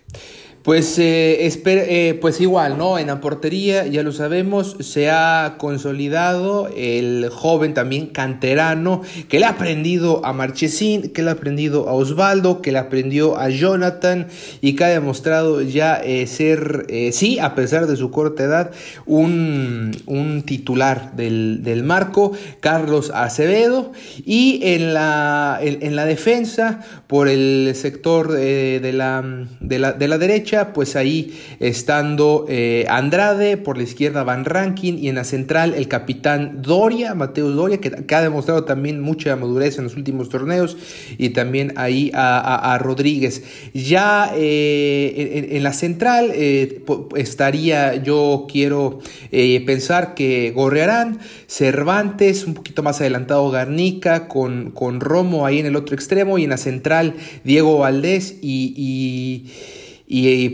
Pues, 0.64 0.98
eh, 0.98 1.46
eh, 1.46 2.18
pues 2.22 2.40
igual, 2.40 2.78
¿no? 2.78 2.98
En 2.98 3.08
la 3.08 3.20
portería, 3.20 3.86
ya 3.86 4.02
lo 4.02 4.12
sabemos, 4.12 4.78
se 4.80 5.10
ha 5.10 5.56
consolidado 5.58 6.70
el 6.74 7.28
joven 7.28 7.74
también 7.74 8.06
canterano, 8.06 9.02
que 9.28 9.38
le 9.38 9.44
ha 9.44 9.50
aprendido 9.50 10.24
a 10.24 10.32
Marchesín, 10.32 11.10
que 11.10 11.22
le 11.22 11.28
ha 11.28 11.34
aprendido 11.34 11.90
a 11.90 11.92
Osvaldo, 11.92 12.62
que 12.62 12.72
le 12.72 12.78
aprendió 12.78 13.36
a 13.36 13.50
Jonathan 13.50 14.28
y 14.62 14.74
que 14.74 14.84
ha 14.84 14.88
demostrado 14.88 15.60
ya 15.60 15.96
eh, 15.96 16.26
ser, 16.26 16.86
eh, 16.88 17.12
sí, 17.12 17.38
a 17.38 17.54
pesar 17.54 17.86
de 17.86 17.96
su 17.96 18.10
corta 18.10 18.44
edad, 18.44 18.70
un, 19.04 19.94
un 20.06 20.44
titular 20.44 21.14
del, 21.14 21.62
del, 21.62 21.82
marco, 21.82 22.32
Carlos 22.60 23.12
Acevedo. 23.14 23.92
Y 24.24 24.60
en 24.62 24.94
la, 24.94 25.58
en, 25.60 25.94
la 25.94 26.06
defensa, 26.06 26.80
por 27.06 27.28
el 27.28 27.72
sector 27.74 28.32
de, 28.32 28.92
la, 28.94 29.22
de, 29.60 29.78
la, 29.78 29.92
de 29.92 30.08
la 30.08 30.16
derecha, 30.16 30.53
pues 30.72 30.96
ahí 30.96 31.38
estando 31.60 32.46
eh, 32.48 32.86
Andrade, 32.88 33.56
por 33.56 33.76
la 33.76 33.82
izquierda 33.82 34.22
Van 34.22 34.44
Rankin 34.44 34.98
y 34.98 35.08
en 35.08 35.16
la 35.16 35.24
central 35.24 35.74
el 35.74 35.88
capitán 35.88 36.62
Doria, 36.62 37.14
Mateo 37.14 37.50
Doria, 37.50 37.78
que, 37.78 38.14
ha 38.14 38.22
demostrado 38.22 38.64
también 38.64 39.00
mucha 39.00 39.34
madurez 39.36 39.78
en 39.78 39.84
los 39.84 39.96
últimos 39.96 40.28
torneos, 40.28 40.76
y 41.18 41.30
también 41.30 41.72
ahí 41.76 42.10
a, 42.14 42.78
Rodríguez. 42.80 43.42
Ya 43.72 44.32
eh, 44.36 45.48
en, 45.50 45.62
la 45.62 45.72
central 45.72 46.30
eh, 46.32 46.84
estaría, 47.16 47.96
yo 47.96 48.46
quiero 48.50 49.00
pensar 49.66 50.14
que 50.14 50.52
Gorrearán, 50.52 51.18
Cervantes, 51.48 52.46
un 52.46 52.54
poquito 52.54 52.82
más 52.82 53.00
adelantado 53.00 53.50
Garnica, 53.50 54.28
con, 54.28 54.70
con 54.70 55.00
Romo 55.00 55.46
ahí 55.46 55.58
en 55.58 55.66
el 55.66 55.76
otro 55.76 55.94
extremo, 55.94 56.38
y 56.38 56.44
en 56.44 56.50
la 56.50 56.56
central 56.56 57.14
Diego 57.42 57.78
Valdés 57.78 58.36
y 58.40 58.84
y 58.84 59.50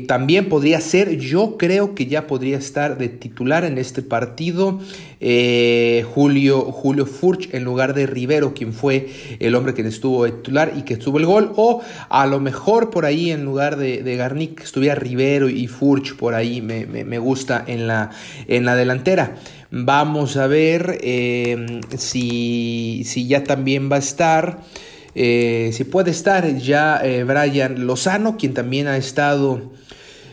también 0.07 0.49
podría 0.49 0.81
ser, 0.81 1.19
yo 1.19 1.57
creo 1.59 1.95
que 1.97 2.07
ya 2.07 2.27
podría 2.29 2.57
estar 2.57 2.99
de 2.99 3.09
titular 3.09 3.65
en 3.65 3.79
este 3.79 4.01
partido 4.01 4.79
eh, 5.19 6.07
Julio, 6.15 6.63
Julio 6.73 7.05
Furch 7.05 7.53
en 7.53 7.65
lugar 7.65 7.93
de 7.93 8.07
Rivero, 8.07 8.55
quien 8.55 8.73
fue 8.73 9.11
el 9.41 9.55
hombre 9.57 9.75
que 9.75 9.83
estuvo 9.83 10.25
de 10.25 10.31
titular 10.31 10.73
y 10.77 10.83
que 10.83 10.95
estuvo 10.95 11.19
el 11.19 11.27
gol. 11.27 11.53
O 11.57 11.83
a 12.09 12.27
lo 12.27 12.39
mejor 12.39 12.91
por 12.91 13.05
ahí 13.05 13.33
en 13.33 13.45
lugar 13.45 13.77
de, 13.77 14.03
de 14.03 14.17
Garnick 14.17 14.63
estuviera 14.63 14.95
Rivero 14.95 15.49
y 15.49 15.67
Furch 15.67 16.17
por 16.17 16.35
ahí 16.35 16.63
me, 16.63 17.19
gusta 17.19 17.65
en 17.67 17.87
la, 17.89 18.11
en 18.47 18.65
la 18.65 18.77
delantera. 18.77 19.37
Vamos 19.73 20.37
a 20.37 20.47
ver 20.47 20.99
eh, 21.03 21.81
si, 21.99 23.03
si 23.05 23.27
ya 23.27 23.43
también 23.45 23.91
va 23.91 23.97
a 23.97 24.01
estar. 24.01 24.61
Eh, 25.15 25.71
si 25.73 25.85
puede 25.85 26.11
estar 26.11 26.57
ya 26.57 27.01
eh, 27.05 27.25
Brian 27.25 27.87
Lozano, 27.87 28.37
quien 28.37 28.55
también 28.55 28.87
ha 28.87 28.97
estado 28.97 29.73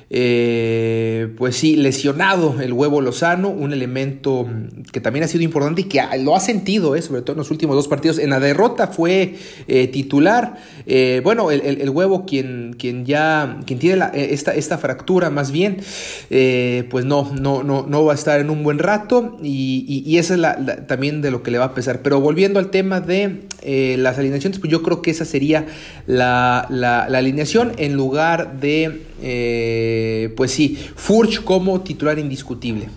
eh, 0.10 1.34
pues 1.38 1.58
sí, 1.58 1.76
lesionado 1.76 2.62
el 2.62 2.72
huevo 2.72 3.02
Lozano, 3.02 3.50
un 3.50 3.74
elemento 3.74 4.48
que 4.94 5.02
también 5.02 5.26
ha 5.26 5.28
sido 5.28 5.44
importante 5.44 5.82
y 5.82 5.84
que 5.86 6.02
lo 6.22 6.34
ha 6.34 6.40
sentido, 6.40 6.96
eh, 6.96 7.02
sobre 7.02 7.22
todo 7.22 7.34
en 7.34 7.40
los 7.40 7.52
últimos 7.52 7.76
dos 7.76 7.90
partidos. 7.90 8.18
En 8.18 8.30
la 8.30 8.40
derrota 8.40 8.88
fue 8.88 9.36
eh, 9.68 9.88
titular. 9.88 10.56
bueno, 11.24 11.52
el, 11.52 11.90
huevo, 11.90 12.26
quien, 12.26 12.76
quien 12.78 13.06
ya 13.06 13.60
quien 13.66 13.80
tiene 13.80 14.06
esta, 14.14 14.54
esta 14.54 14.78
fractura 14.78 15.30
más 15.30 15.52
bien, 15.52 15.78
pues 16.90 17.06
no, 17.06 17.32
no, 17.40 17.64
no, 17.64 17.86
no 17.88 18.06
va 18.06 18.14
a 18.14 18.16
estar 18.16 18.40
en 18.40 18.50
un 18.50 18.64
buen 18.64 18.80
rato 18.80 19.38
y, 19.44 20.04
y, 20.06 20.18
eso 20.18 20.34
es 20.34 20.40
la, 20.40 20.86
también 20.88 21.22
de 21.22 21.32
lo 21.32 21.44
que 21.44 21.52
le 21.52 21.58
va 21.58 21.66
a 21.66 21.74
pesar. 21.74 22.02
Pero 22.02 22.22
volviendo 22.22 22.60
al 22.60 22.70
tema 22.70 23.02
de 23.02 23.48
las 23.98 24.18
alineaciones, 24.18 24.60
pues 24.60 24.72
yo 24.72 24.82
creo 24.84 25.02
que 25.02 25.12
esa 25.12 25.26
sería 25.26 25.66
la, 26.06 26.66
la 26.70 27.18
alineación 27.18 27.74
en 27.78 27.94
lugar 27.94 28.60
de 28.60 29.02
eh, 30.00 30.30
pues 30.30 30.52
sí, 30.52 30.78
Furch 30.96 31.44
como 31.44 31.82
titular 31.82 32.20
indiscutible. 32.20 32.88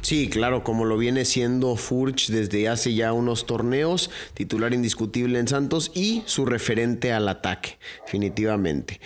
Sí, 0.00 0.30
claro, 0.30 0.64
como 0.64 0.86
lo 0.86 0.96
viene 0.96 1.26
siendo 1.26 1.76
Furch 1.76 2.28
desde 2.30 2.68
hace 2.68 2.94
ya 2.94 3.12
unos 3.12 3.44
torneos, 3.44 4.10
titular 4.32 4.72
indiscutible 4.72 5.38
en 5.38 5.48
Santos 5.48 5.90
y 5.94 6.22
su 6.24 6.46
referente 6.46 7.12
al 7.12 7.28
ataque, 7.28 7.76
definitivamente. 8.06 9.00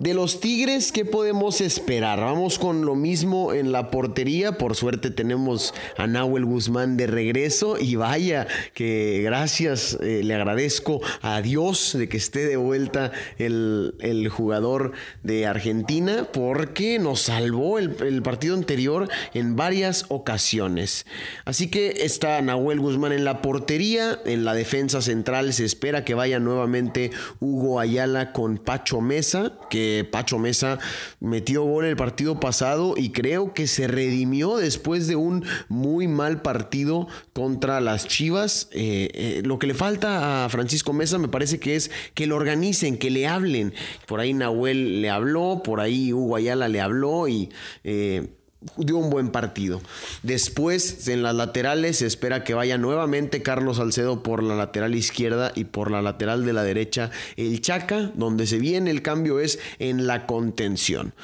De 0.00 0.12
los 0.12 0.40
Tigres, 0.40 0.90
¿qué 0.90 1.04
podemos 1.04 1.60
esperar? 1.60 2.18
Vamos 2.18 2.58
con 2.58 2.84
lo 2.84 2.96
mismo 2.96 3.52
en 3.52 3.70
la 3.70 3.92
portería. 3.92 4.58
Por 4.58 4.74
suerte 4.74 5.12
tenemos 5.12 5.72
a 5.96 6.08
Nahuel 6.08 6.44
Guzmán 6.44 6.96
de 6.96 7.06
regreso 7.06 7.78
y 7.78 7.94
vaya 7.94 8.48
que 8.74 9.22
gracias, 9.22 9.96
eh, 10.02 10.22
le 10.24 10.34
agradezco 10.34 11.00
a 11.22 11.40
Dios 11.42 11.96
de 11.96 12.08
que 12.08 12.16
esté 12.16 12.44
de 12.44 12.56
vuelta 12.56 13.12
el, 13.38 14.28
jugador 14.32 14.94
de 15.22 15.46
Argentina 15.46 16.26
porque 16.32 16.98
nos 16.98 17.20
salvó 17.20 17.78
el, 17.78 17.94
el, 18.00 18.20
partido 18.20 18.56
anterior 18.56 19.08
en 19.32 19.54
varias 19.54 20.06
ocasiones. 20.08 21.06
Así 21.44 21.70
que 21.70 21.98
está 22.00 22.42
Nahuel 22.42 22.80
Guzmán 22.80 23.12
en 23.12 23.24
la 23.24 23.40
portería, 23.42 24.18
en 24.24 24.44
la 24.44 24.54
defensa 24.54 25.00
central 25.02 25.52
se 25.52 25.64
espera 25.64 26.04
que 26.04 26.14
vaya 26.14 26.40
nuevamente 26.40 27.12
Hugo 27.38 27.78
Ayala 27.78 28.32
con 28.32 28.58
Pacho 28.58 29.00
Mesa, 29.00 29.52
que 29.70 29.83
Pacho 30.10 30.38
Mesa 30.38 30.78
metió 31.20 31.62
gol 31.64 31.84
el 31.84 31.96
partido 31.96 32.40
pasado 32.40 32.94
y 32.96 33.10
creo 33.10 33.54
que 33.54 33.66
se 33.66 33.86
redimió 33.86 34.56
después 34.56 35.06
de 35.06 35.16
un 35.16 35.44
muy 35.68 36.08
mal 36.08 36.42
partido 36.42 37.08
contra 37.32 37.80
las 37.80 38.06
Chivas. 38.06 38.68
Eh, 38.72 39.10
eh, 39.14 39.42
lo 39.44 39.58
que 39.58 39.66
le 39.66 39.74
falta 39.74 40.44
a 40.44 40.48
Francisco 40.48 40.92
Mesa 40.92 41.18
me 41.18 41.28
parece 41.28 41.58
que 41.58 41.76
es 41.76 41.90
que 42.14 42.26
lo 42.26 42.36
organicen, 42.36 42.98
que 42.98 43.10
le 43.10 43.26
hablen. 43.26 43.74
Por 44.06 44.20
ahí 44.20 44.34
Nahuel 44.34 45.02
le 45.02 45.10
habló, 45.10 45.62
por 45.64 45.80
ahí 45.80 46.12
Hugo 46.12 46.36
Ayala 46.36 46.68
le 46.68 46.80
habló 46.80 47.28
y... 47.28 47.50
Eh, 47.82 48.28
dio 48.76 48.96
un 48.96 49.10
buen 49.10 49.30
partido. 49.30 49.80
Después, 50.22 51.08
en 51.08 51.22
las 51.22 51.34
laterales, 51.34 51.98
se 51.98 52.06
espera 52.06 52.44
que 52.44 52.54
vaya 52.54 52.78
nuevamente 52.78 53.42
Carlos 53.42 53.78
Salcedo 53.78 54.22
por 54.22 54.42
la 54.42 54.54
lateral 54.56 54.94
izquierda 54.94 55.52
y 55.54 55.64
por 55.64 55.90
la 55.90 56.02
lateral 56.02 56.44
de 56.44 56.52
la 56.52 56.62
derecha 56.62 57.10
el 57.36 57.60
Chaca. 57.60 58.12
Donde 58.14 58.46
se 58.46 58.58
viene 58.58 58.90
el 58.90 59.02
cambio 59.02 59.40
es 59.40 59.58
en 59.78 60.06
la 60.06 60.26
contención. 60.26 61.14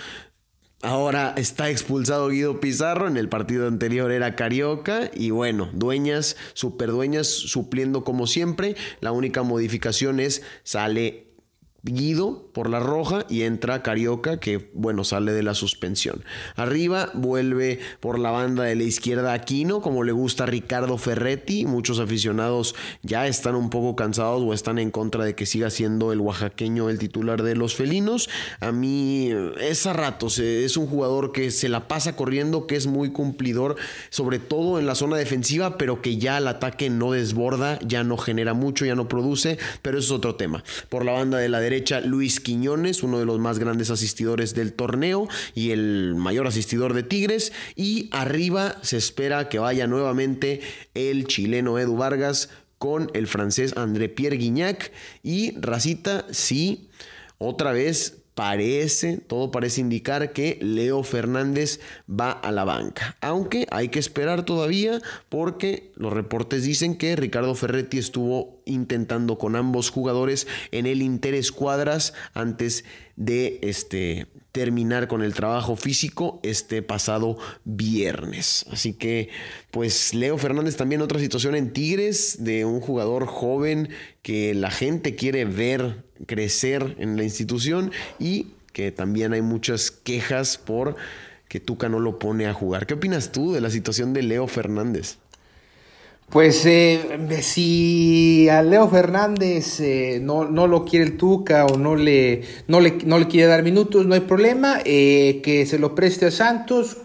Ahora 0.82 1.34
está 1.36 1.68
expulsado 1.68 2.30
Guido 2.30 2.58
Pizarro, 2.58 3.06
en 3.06 3.18
el 3.18 3.28
partido 3.28 3.68
anterior 3.68 4.10
era 4.10 4.34
Carioca 4.34 5.10
y 5.12 5.28
bueno, 5.28 5.68
dueñas, 5.74 6.38
superdueñas 6.54 7.26
supliendo 7.26 8.02
como 8.02 8.26
siempre. 8.26 8.76
La 9.00 9.12
única 9.12 9.42
modificación 9.42 10.20
es 10.20 10.40
sale 10.62 11.29
Guido 11.82 12.50
por 12.52 12.68
la 12.68 12.80
roja 12.80 13.24
y 13.28 13.42
entra 13.42 13.82
Carioca 13.82 14.38
que 14.38 14.70
bueno 14.74 15.04
sale 15.04 15.32
de 15.32 15.42
la 15.42 15.54
suspensión. 15.54 16.24
Arriba 16.56 17.10
vuelve 17.14 17.80
por 18.00 18.18
la 18.18 18.30
banda 18.30 18.64
de 18.64 18.76
la 18.76 18.82
izquierda 18.82 19.32
Aquino 19.32 19.80
como 19.80 20.02
le 20.02 20.12
gusta 20.12 20.44
Ricardo 20.44 20.98
Ferretti. 20.98 21.64
Muchos 21.64 21.98
aficionados 21.98 22.74
ya 23.02 23.26
están 23.26 23.54
un 23.54 23.70
poco 23.70 23.96
cansados 23.96 24.42
o 24.42 24.52
están 24.52 24.78
en 24.78 24.90
contra 24.90 25.24
de 25.24 25.34
que 25.34 25.46
siga 25.46 25.70
siendo 25.70 26.12
el 26.12 26.20
oaxaqueño 26.20 26.90
el 26.90 26.98
titular 26.98 27.42
de 27.42 27.56
los 27.56 27.74
felinos. 27.74 28.28
A 28.60 28.72
mí 28.72 29.30
es 29.60 29.86
a 29.86 29.94
ratos, 29.94 30.38
es 30.38 30.76
un 30.76 30.86
jugador 30.86 31.32
que 31.32 31.50
se 31.50 31.68
la 31.68 31.88
pasa 31.88 32.14
corriendo, 32.14 32.66
que 32.66 32.76
es 32.76 32.86
muy 32.86 33.10
cumplidor, 33.10 33.76
sobre 34.10 34.38
todo 34.38 34.78
en 34.78 34.86
la 34.86 34.94
zona 34.94 35.16
defensiva, 35.16 35.78
pero 35.78 36.02
que 36.02 36.18
ya 36.18 36.38
el 36.38 36.48
ataque 36.48 36.90
no 36.90 37.12
desborda, 37.12 37.78
ya 37.80 38.04
no 38.04 38.16
genera 38.16 38.54
mucho, 38.54 38.84
ya 38.84 38.94
no 38.94 39.08
produce, 39.08 39.58
pero 39.82 39.98
eso 39.98 40.14
es 40.14 40.18
otro 40.18 40.34
tema. 40.34 40.62
Por 40.88 41.04
la 41.04 41.12
banda 41.12 41.38
de 41.38 41.48
la 41.48 41.60
derecha 41.60 41.69
Luis 42.04 42.40
Quiñones, 42.40 43.02
uno 43.02 43.18
de 43.20 43.26
los 43.26 43.38
más 43.38 43.58
grandes 43.58 43.90
asistidores 43.90 44.54
del 44.54 44.72
torneo 44.72 45.28
y 45.54 45.70
el 45.70 46.14
mayor 46.16 46.46
asistidor 46.46 46.94
de 46.94 47.04
Tigres. 47.04 47.52
Y 47.76 48.08
arriba 48.12 48.76
se 48.82 48.96
espera 48.96 49.48
que 49.48 49.58
vaya 49.58 49.86
nuevamente 49.86 50.60
el 50.94 51.26
chileno 51.26 51.78
Edu 51.78 51.96
Vargas 51.96 52.50
con 52.78 53.10
el 53.14 53.26
francés 53.26 53.76
André 53.76 54.08
Pierre 54.08 54.36
Guignac. 54.36 54.90
Y 55.22 55.52
Racita, 55.60 56.26
sí, 56.30 56.88
otra 57.38 57.72
vez 57.72 58.19
parece, 58.40 59.18
todo 59.18 59.50
parece 59.50 59.82
indicar 59.82 60.32
que 60.32 60.58
Leo 60.62 61.02
Fernández 61.02 61.78
va 62.08 62.30
a 62.30 62.50
la 62.50 62.64
banca. 62.64 63.18
Aunque 63.20 63.66
hay 63.70 63.90
que 63.90 63.98
esperar 63.98 64.46
todavía 64.46 65.02
porque 65.28 65.92
los 65.94 66.10
reportes 66.10 66.62
dicen 66.62 66.96
que 66.96 67.16
Ricardo 67.16 67.54
Ferretti 67.54 67.98
estuvo 67.98 68.62
intentando 68.64 69.36
con 69.36 69.56
ambos 69.56 69.90
jugadores 69.90 70.46
en 70.70 70.86
el 70.86 71.02
Interescuadras 71.02 72.14
antes 72.32 72.86
de 73.14 73.58
este, 73.60 74.26
terminar 74.52 75.08
con 75.08 75.22
el 75.22 75.34
trabajo 75.34 75.76
físico 75.76 76.40
este 76.42 76.82
pasado 76.82 77.38
viernes. 77.64 78.66
Así 78.70 78.92
que, 78.92 79.28
pues 79.70 80.14
Leo 80.14 80.38
Fernández 80.38 80.76
también 80.76 81.02
otra 81.02 81.20
situación 81.20 81.54
en 81.54 81.72
Tigres 81.72 82.44
de 82.44 82.64
un 82.64 82.80
jugador 82.80 83.26
joven 83.26 83.90
que 84.22 84.54
la 84.54 84.70
gente 84.70 85.14
quiere 85.14 85.44
ver 85.44 86.04
crecer 86.26 86.96
en 86.98 87.16
la 87.16 87.22
institución 87.22 87.92
y 88.18 88.48
que 88.72 88.92
también 88.92 89.32
hay 89.32 89.42
muchas 89.42 89.90
quejas 89.90 90.58
por 90.58 90.96
que 91.48 91.60
Tuca 91.60 91.88
no 91.88 91.98
lo 91.98 92.18
pone 92.18 92.46
a 92.46 92.54
jugar. 92.54 92.86
¿Qué 92.86 92.94
opinas 92.94 93.32
tú 93.32 93.52
de 93.52 93.60
la 93.60 93.70
situación 93.70 94.12
de 94.12 94.22
Leo 94.22 94.46
Fernández? 94.46 95.18
Pues 96.30 96.64
eh, 96.64 97.40
si 97.42 98.48
a 98.48 98.62
Leo 98.62 98.88
Fernández 98.88 99.80
eh, 99.80 100.20
no, 100.22 100.44
no, 100.44 100.68
lo 100.68 100.84
quiere 100.84 101.04
el 101.04 101.16
Tuca 101.16 101.66
o 101.66 101.76
no 101.76 101.96
le, 101.96 102.42
no 102.68 102.78
le, 102.78 102.98
no 103.04 103.18
le 103.18 103.26
quiere 103.26 103.48
dar 103.48 103.64
minutos, 103.64 104.06
no 104.06 104.14
hay 104.14 104.20
problema. 104.20 104.78
Eh, 104.84 105.40
que 105.42 105.66
se 105.66 105.80
lo 105.80 105.96
preste 105.96 106.26
a 106.26 106.30
Santos, 106.30 106.98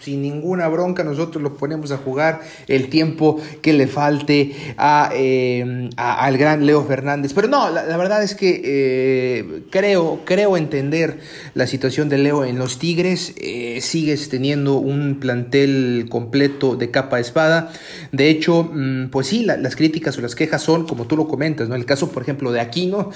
sin 0.00 0.22
ninguna 0.22 0.68
bronca, 0.68 1.04
nosotros 1.04 1.42
lo 1.42 1.56
ponemos 1.56 1.92
a 1.92 1.98
jugar 1.98 2.40
el 2.68 2.88
tiempo 2.88 3.40
que 3.62 3.72
le 3.72 3.86
falte 3.86 4.54
a, 4.76 5.10
eh, 5.14 5.90
al 5.96 6.38
gran 6.38 6.66
Leo 6.66 6.84
Fernández. 6.84 7.32
Pero 7.34 7.48
no, 7.48 7.70
la, 7.70 7.96
verdad 7.96 8.22
es 8.22 8.34
que 8.34 8.60
eh, 8.64 9.62
creo, 9.70 10.20
creo 10.24 10.56
entender 10.56 11.20
la 11.54 11.66
situación 11.66 12.08
de 12.08 12.18
Leo 12.18 12.44
en 12.44 12.58
los 12.58 12.78
Tigres. 12.78 13.34
Eh, 13.36 13.80
sigues 13.80 14.28
teniendo 14.28 14.76
un 14.76 15.20
plantel 15.20 16.06
completo 16.10 16.76
de 16.76 16.90
capa 16.90 17.16
de 17.16 17.22
espada. 17.22 17.72
De 18.12 18.28
hecho, 18.28 18.70
mm, 18.72 19.10
pues 19.10 19.28
sí, 19.28 19.44
las 19.44 19.76
críticas 19.76 20.16
o 20.18 20.20
las 20.20 20.34
quejas 20.34 20.62
son, 20.62 20.86
como 20.86 21.06
tú 21.06 21.16
lo 21.16 21.28
comentas, 21.28 21.68
¿no? 21.68 21.74
El 21.74 21.84
caso, 21.84 22.10
por 22.10 22.22
ejemplo, 22.22 22.52
de 22.52 22.60
Aquino, 22.60 23.10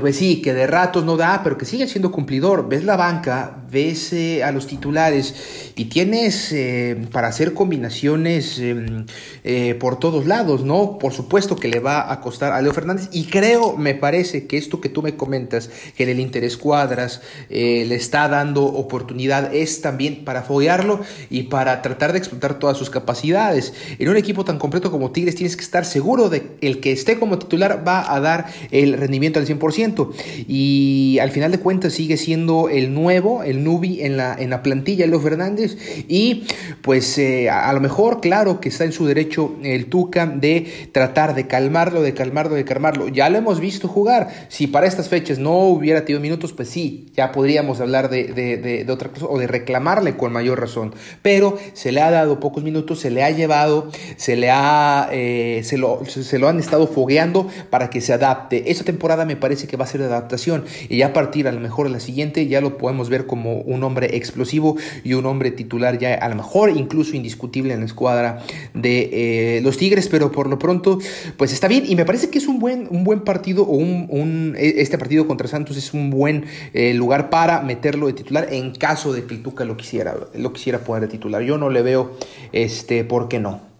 pues 0.00 0.16
sí, 0.16 0.42
que 0.42 0.52
de 0.52 0.66
ratos 0.66 1.04
no 1.04 1.16
da, 1.16 1.42
pero 1.44 1.56
que 1.56 1.64
sigue 1.64 1.86
siendo 1.86 2.10
cumplidor. 2.10 2.68
Ves 2.68 2.84
la 2.84 2.96
banca, 2.96 3.62
ves 3.70 4.14
a 4.42 4.50
los 4.50 4.66
titulares 4.66 5.72
y 5.76 5.84
tienes 5.84 6.52
eh, 6.52 6.96
para 7.12 7.28
hacer 7.28 7.52
combinaciones 7.52 8.58
em, 8.58 9.04
eh, 9.44 9.74
por 9.78 9.98
todos 9.98 10.24
lados, 10.24 10.64
¿no? 10.64 10.98
Por 10.98 11.12
supuesto 11.12 11.54
que 11.54 11.68
le 11.68 11.80
va 11.80 12.10
a 12.10 12.22
costar 12.22 12.54
a 12.54 12.62
Leo 12.62 12.72
Fernández 12.72 13.10
y 13.12 13.24
creo, 13.24 13.76
me 13.76 13.94
parece 13.94 14.46
que 14.46 14.56
esto 14.56 14.80
que 14.80 14.88
tú 14.88 15.02
me 15.02 15.16
comentas, 15.16 15.70
que 15.94 16.04
en 16.04 16.08
el 16.08 16.20
interés 16.20 16.56
cuadras 16.56 17.20
eh, 17.50 17.84
le 17.86 17.94
está 17.94 18.26
dando 18.28 18.64
oportunidad, 18.64 19.54
es 19.54 19.82
también 19.82 20.24
para 20.24 20.42
foguearlo 20.42 21.00
y 21.28 21.44
para 21.44 21.82
tratar 21.82 22.12
de 22.12 22.18
explotar 22.18 22.58
todas 22.58 22.78
sus 22.78 22.88
capacidades. 22.88 23.74
En 23.98 24.08
un 24.08 24.16
equipo 24.16 24.46
tan 24.46 24.58
completo 24.58 24.90
como 24.90 25.12
Tigres 25.12 25.34
tienes 25.34 25.56
que 25.56 25.62
estar 25.62 25.84
seguro 25.84 26.30
de 26.30 26.40
que 26.40 26.66
el 26.66 26.80
que 26.80 26.92
esté 26.92 27.18
como 27.18 27.38
titular 27.38 27.86
va 27.86 28.14
a 28.14 28.18
dar 28.20 28.46
el 28.70 28.94
rendimiento 28.94 29.38
al 29.38 29.46
100% 29.46 30.10
y 30.48 31.18
al 31.20 31.30
final 31.30 31.52
de 31.52 31.60
cuentas 31.60 31.92
sigue 31.92 32.16
siendo 32.16 32.70
el 32.70 32.94
nuevo, 32.94 33.42
el 33.42 33.62
Nubi 33.62 34.00
en 34.00 34.16
la, 34.16 34.34
en 34.34 34.48
la 34.48 34.62
plantilla, 34.62 35.06
Leo 35.06 35.20
Fernández 35.20 35.65
y 36.08 36.44
pues 36.82 37.18
eh, 37.18 37.50
a, 37.50 37.72
lo 37.72 37.80
mejor, 37.80 38.20
claro 38.20 38.60
que 38.60 38.68
está 38.68 38.84
en 38.84 38.92
su 38.92 39.06
derecho 39.06 39.56
el 39.62 39.86
Tuca 39.86 40.26
de 40.26 40.90
tratar 40.92 41.34
de 41.34 41.46
calmarlo, 41.46 42.02
de 42.02 42.14
calmarlo, 42.14 42.54
de 42.54 42.64
calmarlo. 42.64 43.08
Ya 43.08 43.28
lo 43.28 43.38
hemos 43.38 43.60
visto 43.60 43.88
jugar. 43.88 44.28
Si 44.48 44.66
para 44.66 44.86
estas 44.86 45.08
fechas 45.08 45.38
no 45.38 45.58
hubiera 45.58 46.04
tenido 46.04 46.20
minutos, 46.20 46.52
pues 46.52 46.68
sí, 46.68 47.06
ya 47.14 47.32
podríamos 47.32 47.80
hablar 47.80 48.10
de, 48.10 48.24
de, 48.32 48.86
otra 48.92 49.10
cosa 49.10 49.26
o 49.26 49.38
de 49.38 49.46
reclamarle 49.46 50.16
con 50.16 50.32
mayor 50.32 50.60
razón. 50.60 50.94
Pero 51.22 51.58
se 51.72 51.92
le 51.92 52.00
ha 52.00 52.10
dado 52.10 52.40
pocos 52.40 52.62
minutos, 52.62 53.00
se 53.00 53.10
le 53.10 53.24
ha 53.24 53.30
llevado, 53.30 53.90
se 54.16 54.36
le 54.36 54.50
ha, 54.50 55.08
eh, 55.12 55.62
se, 55.64 55.78
lo, 55.78 56.04
se 56.06 56.38
lo 56.38 56.48
han 56.48 56.58
estado 56.58 56.86
fogueando 56.86 57.48
para 57.70 57.90
que 57.90 58.00
se 58.00 58.12
adapte. 58.12 58.70
Esta 58.70 58.84
temporada 58.84 59.24
me 59.24 59.36
parece 59.36 59.66
que 59.66 59.76
va 59.76 59.84
a 59.84 59.88
ser 59.88 60.00
de 60.00 60.06
adaptación 60.06 60.64
y 60.88 60.98
ya 60.98 61.08
a 61.08 61.12
partir 61.12 61.48
a 61.48 61.52
lo 61.52 61.60
mejor 61.60 61.86
de 61.86 61.92
la 61.92 62.00
siguiente 62.00 62.46
ya 62.46 62.60
lo 62.60 62.78
podemos 62.78 63.08
ver 63.08 63.26
como 63.26 63.60
un 63.60 63.82
hombre 63.84 64.16
explosivo 64.16 64.76
y 65.04 65.14
un 65.14 65.26
hombre 65.26 65.50
titular 65.56 65.98
ya 65.98 66.14
a 66.14 66.28
lo 66.28 66.36
mejor 66.36 66.70
incluso 66.70 67.16
indiscutible 67.16 67.74
en 67.74 67.80
la 67.80 67.86
escuadra 67.86 68.42
de 68.74 69.56
eh, 69.56 69.60
los 69.62 69.76
Tigres, 69.76 70.08
pero 70.08 70.30
por 70.30 70.48
lo 70.48 70.58
pronto 70.58 70.98
pues 71.36 71.52
está 71.52 71.68
bien 71.68 71.84
y 71.86 71.96
me 71.96 72.04
parece 72.04 72.30
que 72.30 72.38
es 72.38 72.46
un 72.46 72.58
buen, 72.58 72.86
un 72.90 73.04
buen 73.04 73.20
partido 73.20 73.64
o 73.64 73.76
un, 73.76 74.54
e, 74.56 74.80
este 74.80 74.98
partido 74.98 75.26
contra 75.26 75.48
Santos 75.48 75.76
es 75.76 75.94
un 75.94 76.10
buen 76.10 76.44
eh, 76.74 76.94
lugar 76.94 77.30
para 77.30 77.62
meterlo 77.62 78.06
de 78.06 78.12
titular 78.12 78.48
en 78.50 78.72
caso 78.72 79.12
de 79.12 79.24
que 79.24 79.36
Tuca 79.36 79.64
lo 79.64 79.76
quisiera, 79.76 80.14
lo 80.34 80.52
quisiera 80.52 80.78
poner 80.80 81.02
de 81.02 81.08
titular. 81.08 81.42
Yo 81.42 81.58
no 81.58 81.70
le 81.70 81.82
veo 81.82 82.16
este 82.52 83.04
por 83.04 83.28
qué 83.28 83.40
no. 83.40 83.75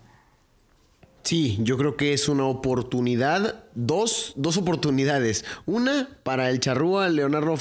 Sí, 1.26 1.58
yo 1.60 1.76
creo 1.76 1.96
que 1.96 2.12
es 2.12 2.28
una 2.28 2.46
oportunidad, 2.46 3.64
dos, 3.74 4.32
dos 4.36 4.56
oportunidades. 4.58 5.44
Una 5.64 6.08
para 6.22 6.50
el 6.50 6.60
charrúa 6.60 7.08
Leonardo, 7.08 7.56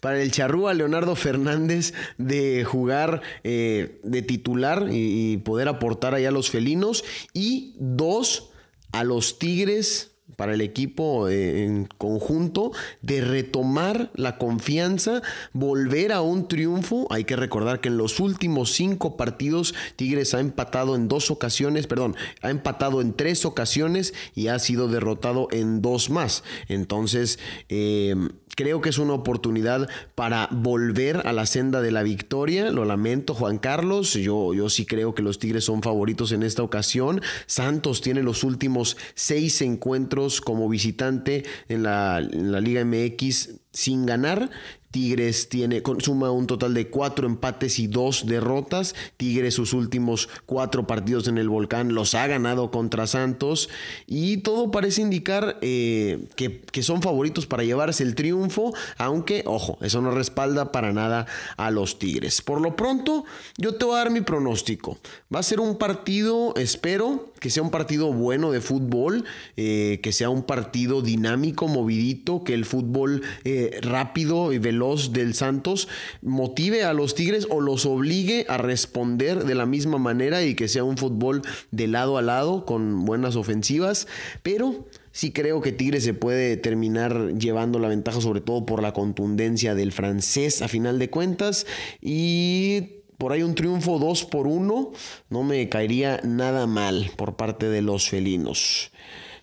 para 0.00 0.22
el 0.22 0.30
charrúa 0.30 0.72
Leonardo 0.72 1.14
Fernández 1.14 1.92
de 2.16 2.64
jugar 2.64 3.20
eh, 3.42 4.00
de 4.02 4.22
titular 4.22 4.88
y, 4.90 5.32
y 5.32 5.36
poder 5.36 5.68
aportar 5.68 6.14
allá 6.14 6.30
a 6.30 6.32
los 6.32 6.48
felinos. 6.48 7.04
Y 7.34 7.74
dos, 7.78 8.50
a 8.92 9.04
los 9.04 9.38
Tigres 9.38 10.13
para 10.36 10.54
el 10.54 10.60
equipo 10.60 11.28
eh, 11.28 11.64
en 11.64 11.86
conjunto 11.98 12.72
de 13.02 13.20
retomar 13.20 14.10
la 14.14 14.38
confianza, 14.38 15.22
volver 15.52 16.12
a 16.12 16.20
un 16.20 16.48
triunfo. 16.48 17.06
Hay 17.10 17.24
que 17.24 17.36
recordar 17.36 17.80
que 17.80 17.88
en 17.88 17.96
los 17.96 18.20
últimos 18.20 18.72
cinco 18.72 19.16
partidos 19.16 19.74
Tigres 19.96 20.34
ha 20.34 20.40
empatado 20.40 20.94
en 20.94 21.08
dos 21.08 21.30
ocasiones, 21.30 21.86
perdón, 21.86 22.16
ha 22.42 22.50
empatado 22.50 23.00
en 23.00 23.14
tres 23.14 23.44
ocasiones 23.44 24.14
y 24.34 24.48
ha 24.48 24.58
sido 24.58 24.88
derrotado 24.88 25.48
en 25.50 25.82
dos 25.82 26.10
más. 26.10 26.44
Entonces, 26.68 27.38
eh, 27.68 28.14
Creo 28.56 28.80
que 28.80 28.90
es 28.90 28.98
una 28.98 29.14
oportunidad 29.14 29.88
para 30.14 30.48
volver 30.50 31.26
a 31.26 31.32
la 31.32 31.46
senda 31.46 31.80
de 31.80 31.90
la 31.90 32.02
victoria. 32.02 32.70
Lo 32.70 32.84
lamento, 32.84 33.34
Juan 33.34 33.58
Carlos. 33.58 34.14
Yo, 34.14 34.54
yo 34.54 34.68
sí 34.68 34.86
creo 34.86 35.14
que 35.14 35.22
los 35.22 35.38
Tigres 35.38 35.64
son 35.64 35.82
favoritos 35.82 36.32
en 36.32 36.42
esta 36.42 36.62
ocasión. 36.62 37.20
Santos 37.46 38.00
tiene 38.00 38.22
los 38.22 38.44
últimos 38.44 38.96
seis 39.14 39.60
encuentros 39.62 40.40
como 40.40 40.68
visitante 40.68 41.44
en 41.68 41.82
la, 41.82 42.18
en 42.18 42.52
la 42.52 42.60
Liga 42.60 42.84
MX 42.84 43.60
sin 43.72 44.06
ganar. 44.06 44.50
Tigres 44.94 45.48
tiene, 45.48 45.82
suma 45.98 46.30
un 46.30 46.46
total 46.46 46.72
de 46.72 46.86
cuatro 46.86 47.26
empates 47.26 47.80
y 47.80 47.88
dos 47.88 48.26
derrotas. 48.26 48.94
Tigres 49.16 49.54
sus 49.54 49.72
últimos 49.72 50.28
cuatro 50.46 50.86
partidos 50.86 51.26
en 51.26 51.36
el 51.36 51.48
volcán 51.48 51.96
los 51.96 52.14
ha 52.14 52.28
ganado 52.28 52.70
contra 52.70 53.08
Santos 53.08 53.68
y 54.06 54.36
todo 54.36 54.70
parece 54.70 55.02
indicar 55.02 55.58
eh, 55.62 56.28
que, 56.36 56.60
que, 56.60 56.84
son 56.84 57.02
favoritos 57.02 57.44
para 57.44 57.64
llevarse 57.64 58.04
el 58.04 58.14
triunfo, 58.14 58.72
aunque, 58.96 59.42
ojo, 59.46 59.78
eso 59.80 60.00
no 60.00 60.12
respalda 60.12 60.70
para 60.70 60.92
nada 60.92 61.26
a 61.56 61.72
los 61.72 61.98
Tigres. 61.98 62.40
Por 62.40 62.60
lo 62.60 62.76
pronto, 62.76 63.24
yo 63.58 63.74
te 63.74 63.84
voy 63.84 63.96
a 63.96 63.98
dar 63.98 64.10
mi 64.10 64.20
pronóstico. 64.20 64.98
Va 65.34 65.40
a 65.40 65.42
ser 65.42 65.58
un 65.58 65.76
partido, 65.76 66.54
espero, 66.54 67.32
que 67.44 67.50
sea 67.50 67.62
un 67.62 67.70
partido 67.70 68.10
bueno 68.10 68.52
de 68.52 68.62
fútbol, 68.62 69.26
eh, 69.58 70.00
que 70.02 70.12
sea 70.12 70.30
un 70.30 70.44
partido 70.44 71.02
dinámico, 71.02 71.68
movidito, 71.68 72.42
que 72.42 72.54
el 72.54 72.64
fútbol 72.64 73.20
eh, 73.44 73.80
rápido 73.82 74.54
y 74.54 74.58
veloz 74.58 75.12
del 75.12 75.34
Santos 75.34 75.86
motive 76.22 76.84
a 76.84 76.94
los 76.94 77.14
Tigres 77.14 77.46
o 77.50 77.60
los 77.60 77.84
obligue 77.84 78.46
a 78.48 78.56
responder 78.56 79.44
de 79.44 79.54
la 79.54 79.66
misma 79.66 79.98
manera 79.98 80.42
y 80.42 80.54
que 80.54 80.68
sea 80.68 80.84
un 80.84 80.96
fútbol 80.96 81.42
de 81.70 81.86
lado 81.86 82.16
a 82.16 82.22
lado 82.22 82.64
con 82.64 83.04
buenas 83.04 83.36
ofensivas, 83.36 84.08
pero 84.42 84.86
sí 85.12 85.30
creo 85.30 85.60
que 85.60 85.72
Tigres 85.72 86.02
se 86.02 86.14
puede 86.14 86.56
terminar 86.56 87.34
llevando 87.34 87.78
la 87.78 87.88
ventaja 87.88 88.22
sobre 88.22 88.40
todo 88.40 88.64
por 88.64 88.80
la 88.80 88.94
contundencia 88.94 89.74
del 89.74 89.92
francés 89.92 90.62
a 90.62 90.68
final 90.68 90.98
de 90.98 91.10
cuentas 91.10 91.66
y 92.00 93.03
por 93.24 93.32
ahí 93.32 93.42
un 93.42 93.54
triunfo 93.54 93.98
2 93.98 94.26
por 94.26 94.46
1 94.46 94.92
no 95.30 95.42
me 95.44 95.66
caería 95.70 96.20
nada 96.24 96.66
mal 96.66 97.10
por 97.16 97.36
parte 97.36 97.70
de 97.70 97.80
los 97.80 98.10
felinos. 98.10 98.90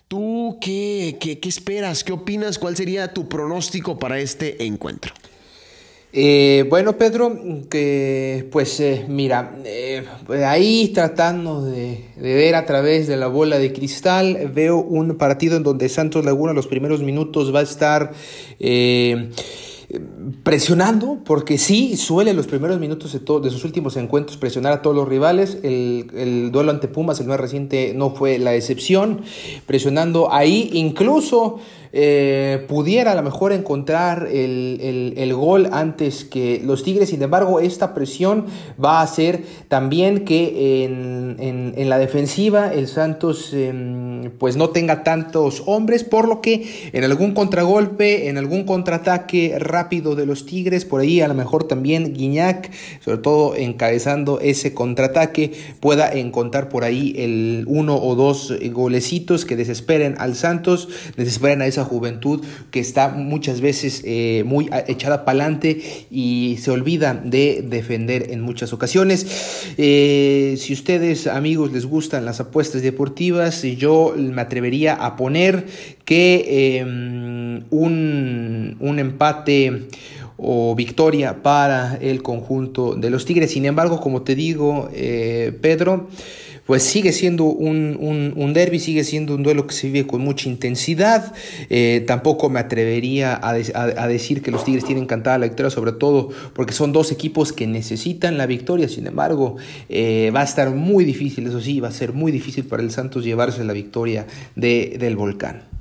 ¿Tú 0.06 0.58
qué, 0.60 1.16
qué, 1.18 1.40
qué 1.40 1.48
esperas? 1.48 2.04
¿Qué 2.04 2.12
opinas? 2.12 2.60
¿Cuál 2.60 2.76
sería 2.76 3.12
tu 3.12 3.28
pronóstico 3.28 3.98
para 3.98 4.20
este 4.20 4.66
encuentro? 4.66 5.12
Eh, 6.12 6.64
bueno, 6.68 6.96
Pedro, 6.96 7.36
que 7.68 8.46
pues 8.52 8.78
eh, 8.78 9.04
mira, 9.08 9.56
eh, 9.64 10.04
ahí 10.46 10.92
tratando 10.94 11.64
de, 11.64 12.04
ver 12.18 12.54
a 12.54 12.64
través 12.64 13.08
de 13.08 13.16
la 13.16 13.26
bola 13.26 13.58
de 13.58 13.72
cristal, 13.72 14.52
veo 14.54 14.76
un 14.76 15.16
partido 15.16 15.56
en 15.56 15.64
donde 15.64 15.88
Santos 15.88 16.24
Laguna 16.24 16.52
los 16.52 16.68
primeros 16.68 17.00
minutos 17.00 17.52
va 17.52 17.58
a 17.58 17.64
estar 17.64 18.12
presionando, 20.42 21.18
porque 21.24 21.58
sí 21.58 21.96
suele 21.96 22.32
los 22.34 22.46
primeros 22.46 22.78
minutos 22.78 23.12
de, 23.12 23.18
de, 23.18 23.50
sus 23.50 23.64
últimos 23.64 23.96
encuentros 23.96 24.36
presionar 24.36 24.72
a 24.72 24.82
todos 24.82 24.96
los 24.96 25.08
rivales. 25.08 25.58
El, 25.62 26.10
el, 26.14 26.52
duelo 26.52 26.70
ante 26.70 26.88
Pumas, 26.88 27.20
el 27.20 27.26
más 27.26 27.40
reciente, 27.40 27.92
no 27.94 28.10
fue 28.10 28.38
la 28.38 28.54
excepción, 28.54 29.22
presionando 29.66 30.32
ahí 30.32 30.70
incluso 30.72 31.58
eh, 31.94 32.64
pudiera 32.68 33.12
a 33.12 33.14
lo 33.14 33.22
mejor 33.22 33.52
encontrar 33.52 34.26
el, 34.32 35.34
gol 35.34 35.68
antes 35.72 36.24
que 36.24 36.62
los 36.64 36.82
Tigres. 36.82 37.10
Sin 37.10 37.22
embargo, 37.22 37.60
esta 37.60 37.92
presión 37.92 38.46
va 38.82 39.00
a 39.00 39.02
hacer 39.02 39.44
también 39.68 40.24
que 40.24 40.84
en, 40.84 41.88
la 41.88 41.98
defensiva 41.98 42.72
el 42.72 42.88
Santos 42.88 43.52
em, 43.52 44.11
pues 44.30 44.56
no 44.56 44.70
tenga 44.70 45.04
tantos 45.04 45.62
hombres, 45.66 46.04
por 46.04 46.28
lo 46.28 46.40
que 46.40 46.90
en 46.92 47.04
algún 47.04 47.32
contragolpe, 47.34 48.28
en 48.28 48.38
algún 48.38 48.64
contraataque 48.64 49.56
rápido 49.58 50.14
de 50.14 50.26
los 50.26 50.46
Tigres, 50.46 50.84
por 50.84 51.00
ahí 51.00 51.20
a 51.20 51.28
lo 51.28 51.34
mejor 51.34 51.64
también 51.64 52.14
Guiñac, 52.14 52.70
sobre 53.04 53.18
todo 53.18 53.56
encabezando 53.56 54.40
ese 54.40 54.74
contraataque, 54.74 55.52
pueda 55.80 56.12
encontrar 56.12 56.68
por 56.68 56.84
ahí 56.84 57.14
el 57.16 57.64
uno 57.66 57.96
o 57.96 58.14
dos 58.14 58.52
golecitos 58.72 59.44
que 59.44 59.56
desesperen 59.56 60.16
al 60.18 60.34
Santos, 60.34 60.88
desesperen 61.16 61.62
a 61.62 61.66
esa 61.66 61.84
juventud 61.84 62.44
que 62.70 62.80
está 62.80 63.08
muchas 63.08 63.60
veces 63.60 64.02
eh, 64.04 64.42
muy 64.46 64.68
echada 64.86 65.24
para 65.24 65.44
adelante 65.44 65.82
y 66.10 66.58
se 66.60 66.70
olvida 66.70 67.14
de 67.14 67.64
defender 67.66 68.30
en 68.30 68.40
muchas 68.40 68.72
ocasiones. 68.72 69.74
Eh, 69.76 70.56
si 70.58 70.72
ustedes, 70.72 71.26
amigos, 71.26 71.72
les 71.72 71.86
gustan 71.86 72.24
las 72.24 72.40
apuestas 72.40 72.82
deportivas, 72.82 73.62
yo 73.62 74.11
me 74.16 74.42
atrevería 74.42 74.94
a 74.94 75.16
poner 75.16 75.66
que 76.04 76.78
em, 76.78 77.62
un, 77.70 78.76
un 78.80 78.98
empate 78.98 79.88
o 80.36 80.74
victoria 80.74 81.42
para 81.42 81.96
el 82.00 82.22
conjunto 82.22 82.94
de 82.94 83.10
los 83.10 83.24
Tigres. 83.24 83.52
Sin 83.52 83.64
embargo, 83.64 84.00
como 84.00 84.22
te 84.22 84.34
digo, 84.34 84.88
eh, 84.92 85.56
Pedro, 85.60 86.08
pues 86.66 86.82
sigue 86.82 87.12
siendo 87.12 87.44
un, 87.44 88.32
un, 88.36 88.52
derby, 88.52 88.78
sigue 88.78 89.04
siendo 89.04 89.34
un 89.34 89.42
duelo 89.42 89.66
que 89.66 89.74
se 89.74 89.88
vive 89.88 90.06
con 90.06 90.20
mucha 90.20 90.48
intensidad. 90.48 91.32
Eh, 91.70 92.04
tampoco 92.06 92.50
me 92.50 92.60
atrevería 92.60 93.38
a, 93.42 94.08
decir 94.08 94.42
que 94.42 94.50
los 94.50 94.64
Tigres 94.64 94.84
tienen 94.84 95.06
cantada 95.06 95.38
la 95.38 95.46
victoria, 95.46 95.70
sobre 95.70 95.92
todo 95.92 96.30
porque 96.54 96.72
son 96.72 96.92
dos 96.92 97.10
equipos 97.12 97.52
que 97.52 97.66
necesitan 97.66 98.38
la 98.38 98.46
victoria. 98.46 98.88
Sin 98.88 99.06
embargo, 99.06 99.56
eh, 99.88 100.30
va 100.34 100.42
a 100.42 100.44
estar 100.44 100.70
muy 100.70 101.04
difícil, 101.04 101.46
eso 101.46 101.60
sí, 101.60 101.80
va 101.80 101.88
a 101.88 101.92
ser 101.92 102.12
muy 102.12 102.30
difícil 102.32 102.64
para 102.64 102.82
el 102.82 102.90
Santos 102.90 103.24
llevarse 103.24 103.64
la 103.64 103.72
victoria 103.72 104.26
de, 104.54 104.96
del 104.98 105.16
Volcán. 105.16 105.71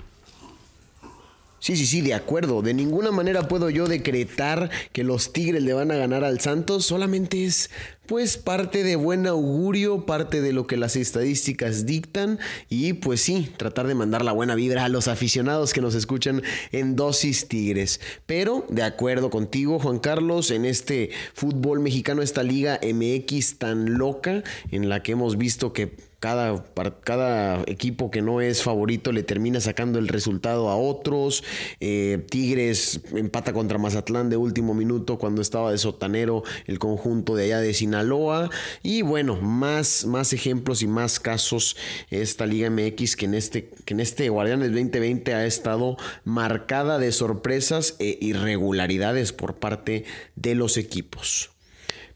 Sí, 1.61 1.75
sí, 1.75 1.85
sí, 1.85 2.01
de 2.01 2.15
acuerdo. 2.15 2.63
De 2.63 2.73
ninguna 2.73 3.11
manera 3.11 3.47
puedo 3.47 3.69
yo 3.69 3.85
decretar 3.85 4.71
que 4.93 5.03
los 5.03 5.31
Tigres 5.31 5.61
le 5.61 5.73
van 5.73 5.91
a 5.91 5.95
ganar 5.95 6.23
al 6.23 6.39
Santos. 6.39 6.87
Solamente 6.87 7.45
es 7.45 7.69
pues 8.07 8.37
parte 8.37 8.83
de 8.83 8.95
buen 8.95 9.27
augurio, 9.27 10.07
parte 10.07 10.41
de 10.41 10.53
lo 10.53 10.65
que 10.65 10.75
las 10.75 10.95
estadísticas 10.95 11.85
dictan 11.85 12.39
y 12.67 12.93
pues 12.93 13.21
sí, 13.21 13.51
tratar 13.57 13.85
de 13.85 13.93
mandar 13.93 14.25
la 14.25 14.31
buena 14.31 14.55
vibra 14.55 14.85
a 14.85 14.89
los 14.89 15.07
aficionados 15.07 15.71
que 15.71 15.81
nos 15.81 15.93
escuchan 15.93 16.41
en 16.71 16.95
dosis 16.95 17.47
Tigres. 17.47 18.01
Pero 18.25 18.65
de 18.69 18.81
acuerdo 18.81 19.29
contigo, 19.29 19.77
Juan 19.77 19.99
Carlos, 19.99 20.49
en 20.49 20.65
este 20.65 21.11
fútbol 21.35 21.79
mexicano, 21.79 22.23
esta 22.23 22.41
liga 22.41 22.79
MX 22.81 23.59
tan 23.59 23.99
loca 23.99 24.43
en 24.71 24.89
la 24.89 25.03
que 25.03 25.11
hemos 25.11 25.37
visto 25.37 25.73
que 25.73 26.10
cada, 26.21 26.63
cada 27.03 27.63
equipo 27.65 28.11
que 28.11 28.21
no 28.21 28.41
es 28.41 28.61
favorito 28.61 29.11
le 29.11 29.23
termina 29.23 29.59
sacando 29.59 29.97
el 29.97 30.07
resultado 30.07 30.69
a 30.69 30.77
otros. 30.77 31.43
Eh, 31.79 32.23
Tigres 32.29 33.01
empata 33.15 33.53
contra 33.53 33.79
Mazatlán 33.79 34.29
de 34.29 34.37
último 34.37 34.75
minuto 34.75 35.17
cuando 35.17 35.41
estaba 35.41 35.71
de 35.71 35.79
sotanero 35.79 36.43
el 36.67 36.77
conjunto 36.77 37.35
de 37.35 37.45
allá 37.45 37.59
de 37.59 37.73
Sinaloa. 37.73 38.51
Y 38.83 39.01
bueno, 39.01 39.41
más, 39.41 40.05
más 40.05 40.31
ejemplos 40.31 40.83
y 40.83 40.87
más 40.87 41.19
casos 41.19 41.75
esta 42.11 42.45
Liga 42.45 42.69
MX 42.69 43.15
que 43.15 43.25
en 43.25 43.33
este, 43.33 43.69
que 43.83 43.95
en 43.95 43.99
este 43.99 44.29
Guardianes 44.29 44.69
2020 44.69 45.33
ha 45.33 45.47
estado 45.47 45.97
marcada 46.23 46.99
de 46.99 47.11
sorpresas 47.11 47.95
e 47.97 48.19
irregularidades 48.21 49.33
por 49.33 49.55
parte 49.55 50.05
de 50.35 50.53
los 50.53 50.77
equipos. 50.77 51.50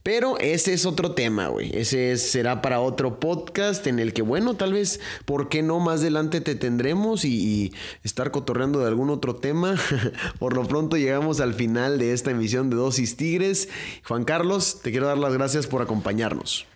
Pero 0.05 0.37
ese 0.37 0.71
es 0.71 0.85
otro 0.85 1.13
tema, 1.13 1.47
güey. 1.47 1.75
Ese 1.75 2.15
será 2.17 2.61
para 2.61 2.79
otro 2.79 3.19
podcast 3.19 3.87
en 3.87 3.97
el 3.97 4.13
que, 4.13 4.21
bueno, 4.21 4.53
tal 4.53 4.71
vez, 4.71 4.99
¿por 5.25 5.49
qué 5.49 5.63
no? 5.63 5.79
Más 5.79 6.01
adelante 6.01 6.41
te 6.41 6.53
tendremos 6.53 7.25
y, 7.25 7.73
estar 8.03 8.29
cotorreando 8.29 8.81
de 8.81 8.85
algún 8.85 9.09
otro 9.09 9.35
tema. 9.37 9.75
Por 10.39 10.55
lo 10.55 10.63
pronto 10.67 10.95
llegamos 10.95 11.39
al 11.39 11.55
final 11.55 11.97
de 11.97 12.13
esta 12.13 12.29
emisión 12.29 12.69
de 12.69 12.75
Dosis 12.75 13.17
Tigres. 13.17 13.67
Juan 14.07 14.25
Carlos, 14.25 14.81
te 14.83 14.91
quiero 14.91 15.07
dar 15.07 15.17
las 15.17 15.33
gracias 15.33 15.65
por 15.65 15.81
acompañarnos. 15.81 16.67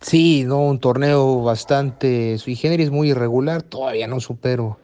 Sí, 0.00 0.44
no, 0.44 0.62
un 0.62 0.78
torneo 0.78 1.42
bastante 1.42 2.38
sui 2.38 2.56
generis, 2.56 2.90
muy 2.90 3.10
irregular. 3.10 3.62
Todavía 3.62 4.06
no 4.06 4.18
supero 4.18 4.78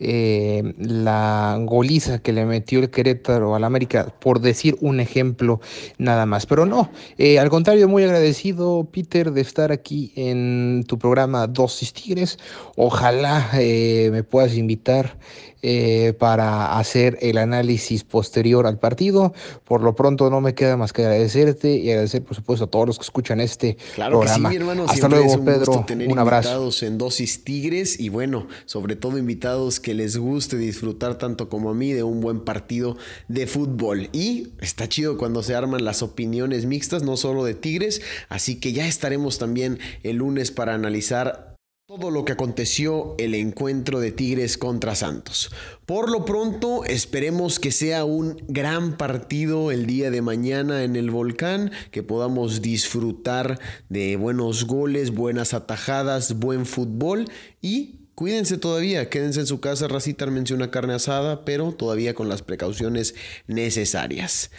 eh, 0.00 0.74
la 0.78 1.56
goliza 1.60 2.18
que 2.18 2.32
le 2.32 2.44
metió 2.44 2.80
el 2.80 2.90
Querétaro 2.90 3.54
al 3.54 3.64
América, 3.64 4.12
por 4.20 4.40
decir 4.40 4.76
un 4.80 5.00
ejemplo 5.00 5.60
nada 5.98 6.26
más. 6.26 6.46
Pero 6.46 6.66
no, 6.66 6.90
eh, 7.18 7.38
al 7.38 7.48
contrario, 7.50 7.88
muy 7.88 8.04
agradecido, 8.04 8.88
Peter, 8.90 9.32
de 9.32 9.40
estar 9.40 9.72
aquí 9.72 10.12
en 10.16 10.84
tu 10.86 10.98
programa 10.98 11.46
Dosis 11.46 11.92
Tigres. 11.92 12.38
Ojalá 12.76 13.50
eh, 13.54 14.08
me 14.12 14.22
puedas 14.22 14.56
invitar 14.56 15.18
eh, 15.66 16.12
para 16.18 16.76
hacer 16.78 17.16
el 17.22 17.38
análisis 17.38 18.04
posterior 18.04 18.66
al 18.66 18.78
partido. 18.78 19.32
Por 19.64 19.80
lo 19.80 19.94
pronto 19.94 20.28
no 20.28 20.42
me 20.42 20.54
queda 20.54 20.76
más 20.76 20.92
que 20.92 21.00
agradecerte 21.00 21.76
y 21.76 21.90
agradecer 21.90 22.22
por 22.22 22.36
supuesto 22.36 22.66
a 22.66 22.68
todos 22.68 22.86
los 22.86 22.98
que 22.98 23.04
escuchan 23.04 23.40
este 23.40 23.78
claro 23.94 24.20
programa. 24.20 24.50
Que 24.50 24.56
sí, 24.56 24.58
mi 24.58 24.62
hermano. 24.62 24.84
Hasta 24.86 25.08
luego, 25.08 25.42
Pedro. 25.42 25.86
un 26.06 26.18
abrazo. 26.18 26.50
Invitados 26.50 26.82
en 26.82 26.98
Dosis 26.98 27.44
Tigres 27.44 27.98
y 27.98 28.10
bueno, 28.10 28.46
sobre 28.66 28.94
todo 28.94 29.16
invitados 29.16 29.80
que 29.80 29.94
les 29.94 30.18
guste 30.18 30.58
disfrutar 30.58 31.16
tanto 31.16 31.48
como 31.48 31.70
a 31.70 31.74
mí 31.74 31.94
de 31.94 32.02
un 32.02 32.20
buen 32.20 32.40
partido 32.40 32.98
de 33.28 33.46
fútbol. 33.46 34.10
Y 34.12 34.48
está 34.60 34.86
chido 34.86 35.16
cuando 35.16 35.42
se 35.42 35.54
arman 35.54 35.82
las 35.82 36.02
opiniones 36.02 36.66
mixtas, 36.66 37.02
no 37.04 37.16
solo 37.16 37.42
de 37.42 37.54
Tigres, 37.54 38.02
así 38.28 38.60
que 38.60 38.74
ya 38.74 38.86
estaremos 38.86 39.38
también 39.38 39.78
el 40.02 40.16
lunes 40.16 40.50
para 40.50 40.74
analizar 40.74 41.53
todo 41.86 42.10
lo 42.10 42.24
que 42.24 42.32
aconteció 42.32 43.14
el 43.18 43.34
encuentro 43.34 44.00
de 44.00 44.10
Tigres 44.10 44.56
contra 44.56 44.94
Santos. 44.94 45.50
Por 45.84 46.10
lo 46.10 46.24
pronto, 46.24 46.82
esperemos 46.86 47.60
que 47.60 47.72
sea 47.72 48.06
un 48.06 48.42
gran 48.48 48.96
partido 48.96 49.70
el 49.70 49.84
día 49.84 50.10
de 50.10 50.22
mañana 50.22 50.84
en 50.84 50.96
el 50.96 51.10
volcán, 51.10 51.72
que 51.90 52.02
podamos 52.02 52.62
disfrutar 52.62 53.60
de 53.90 54.16
buenos 54.16 54.64
goles, 54.64 55.10
buenas 55.10 55.52
atajadas, 55.52 56.38
buen 56.38 56.64
fútbol 56.64 57.26
y 57.60 57.96
cuídense 58.14 58.56
todavía, 58.56 59.10
quédense 59.10 59.40
en 59.40 59.46
su 59.46 59.60
casa, 59.60 59.86
racita, 59.86 60.24
una 60.26 60.70
carne 60.70 60.94
asada, 60.94 61.44
pero 61.44 61.72
todavía 61.72 62.14
con 62.14 62.30
las 62.30 62.40
precauciones 62.40 63.14
necesarias. 63.46 64.50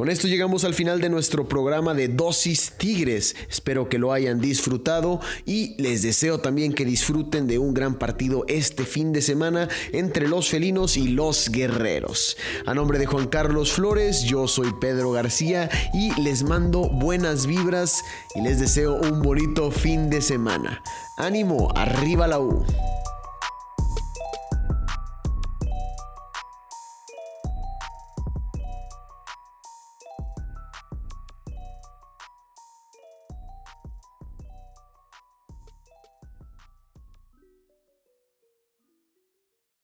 Con 0.00 0.08
esto 0.08 0.28
llegamos 0.28 0.64
al 0.64 0.72
final 0.72 1.02
de 1.02 1.10
nuestro 1.10 1.46
programa 1.46 1.92
de 1.92 2.08
Dosis 2.08 2.72
Tigres. 2.78 3.36
Espero 3.50 3.90
que 3.90 3.98
lo 3.98 4.14
hayan 4.14 4.40
disfrutado 4.40 5.20
y 5.44 5.74
les 5.76 6.00
deseo 6.00 6.40
también 6.40 6.72
que 6.72 6.86
disfruten 6.86 7.46
de 7.46 7.58
un 7.58 7.74
gran 7.74 7.98
partido 7.98 8.46
este 8.48 8.86
fin 8.86 9.12
de 9.12 9.20
semana 9.20 9.68
entre 9.92 10.26
los 10.26 10.48
felinos 10.48 10.96
y 10.96 11.08
los 11.08 11.50
guerreros. 11.50 12.38
A 12.64 12.72
nombre 12.72 12.98
de 12.98 13.04
Juan 13.04 13.26
Carlos 13.28 13.72
Flores, 13.72 14.22
yo 14.22 14.48
soy 14.48 14.72
Pedro 14.80 15.12
García 15.12 15.68
y 15.92 16.18
les 16.18 16.44
mando 16.44 16.88
buenas 16.88 17.46
vibras 17.46 18.02
y 18.34 18.40
les 18.40 18.58
deseo 18.58 18.94
un 18.94 19.20
bonito 19.20 19.70
fin 19.70 20.08
de 20.08 20.22
semana. 20.22 20.82
Ánimo, 21.18 21.68
arriba 21.76 22.26
la 22.26 22.40
U. 22.40 22.64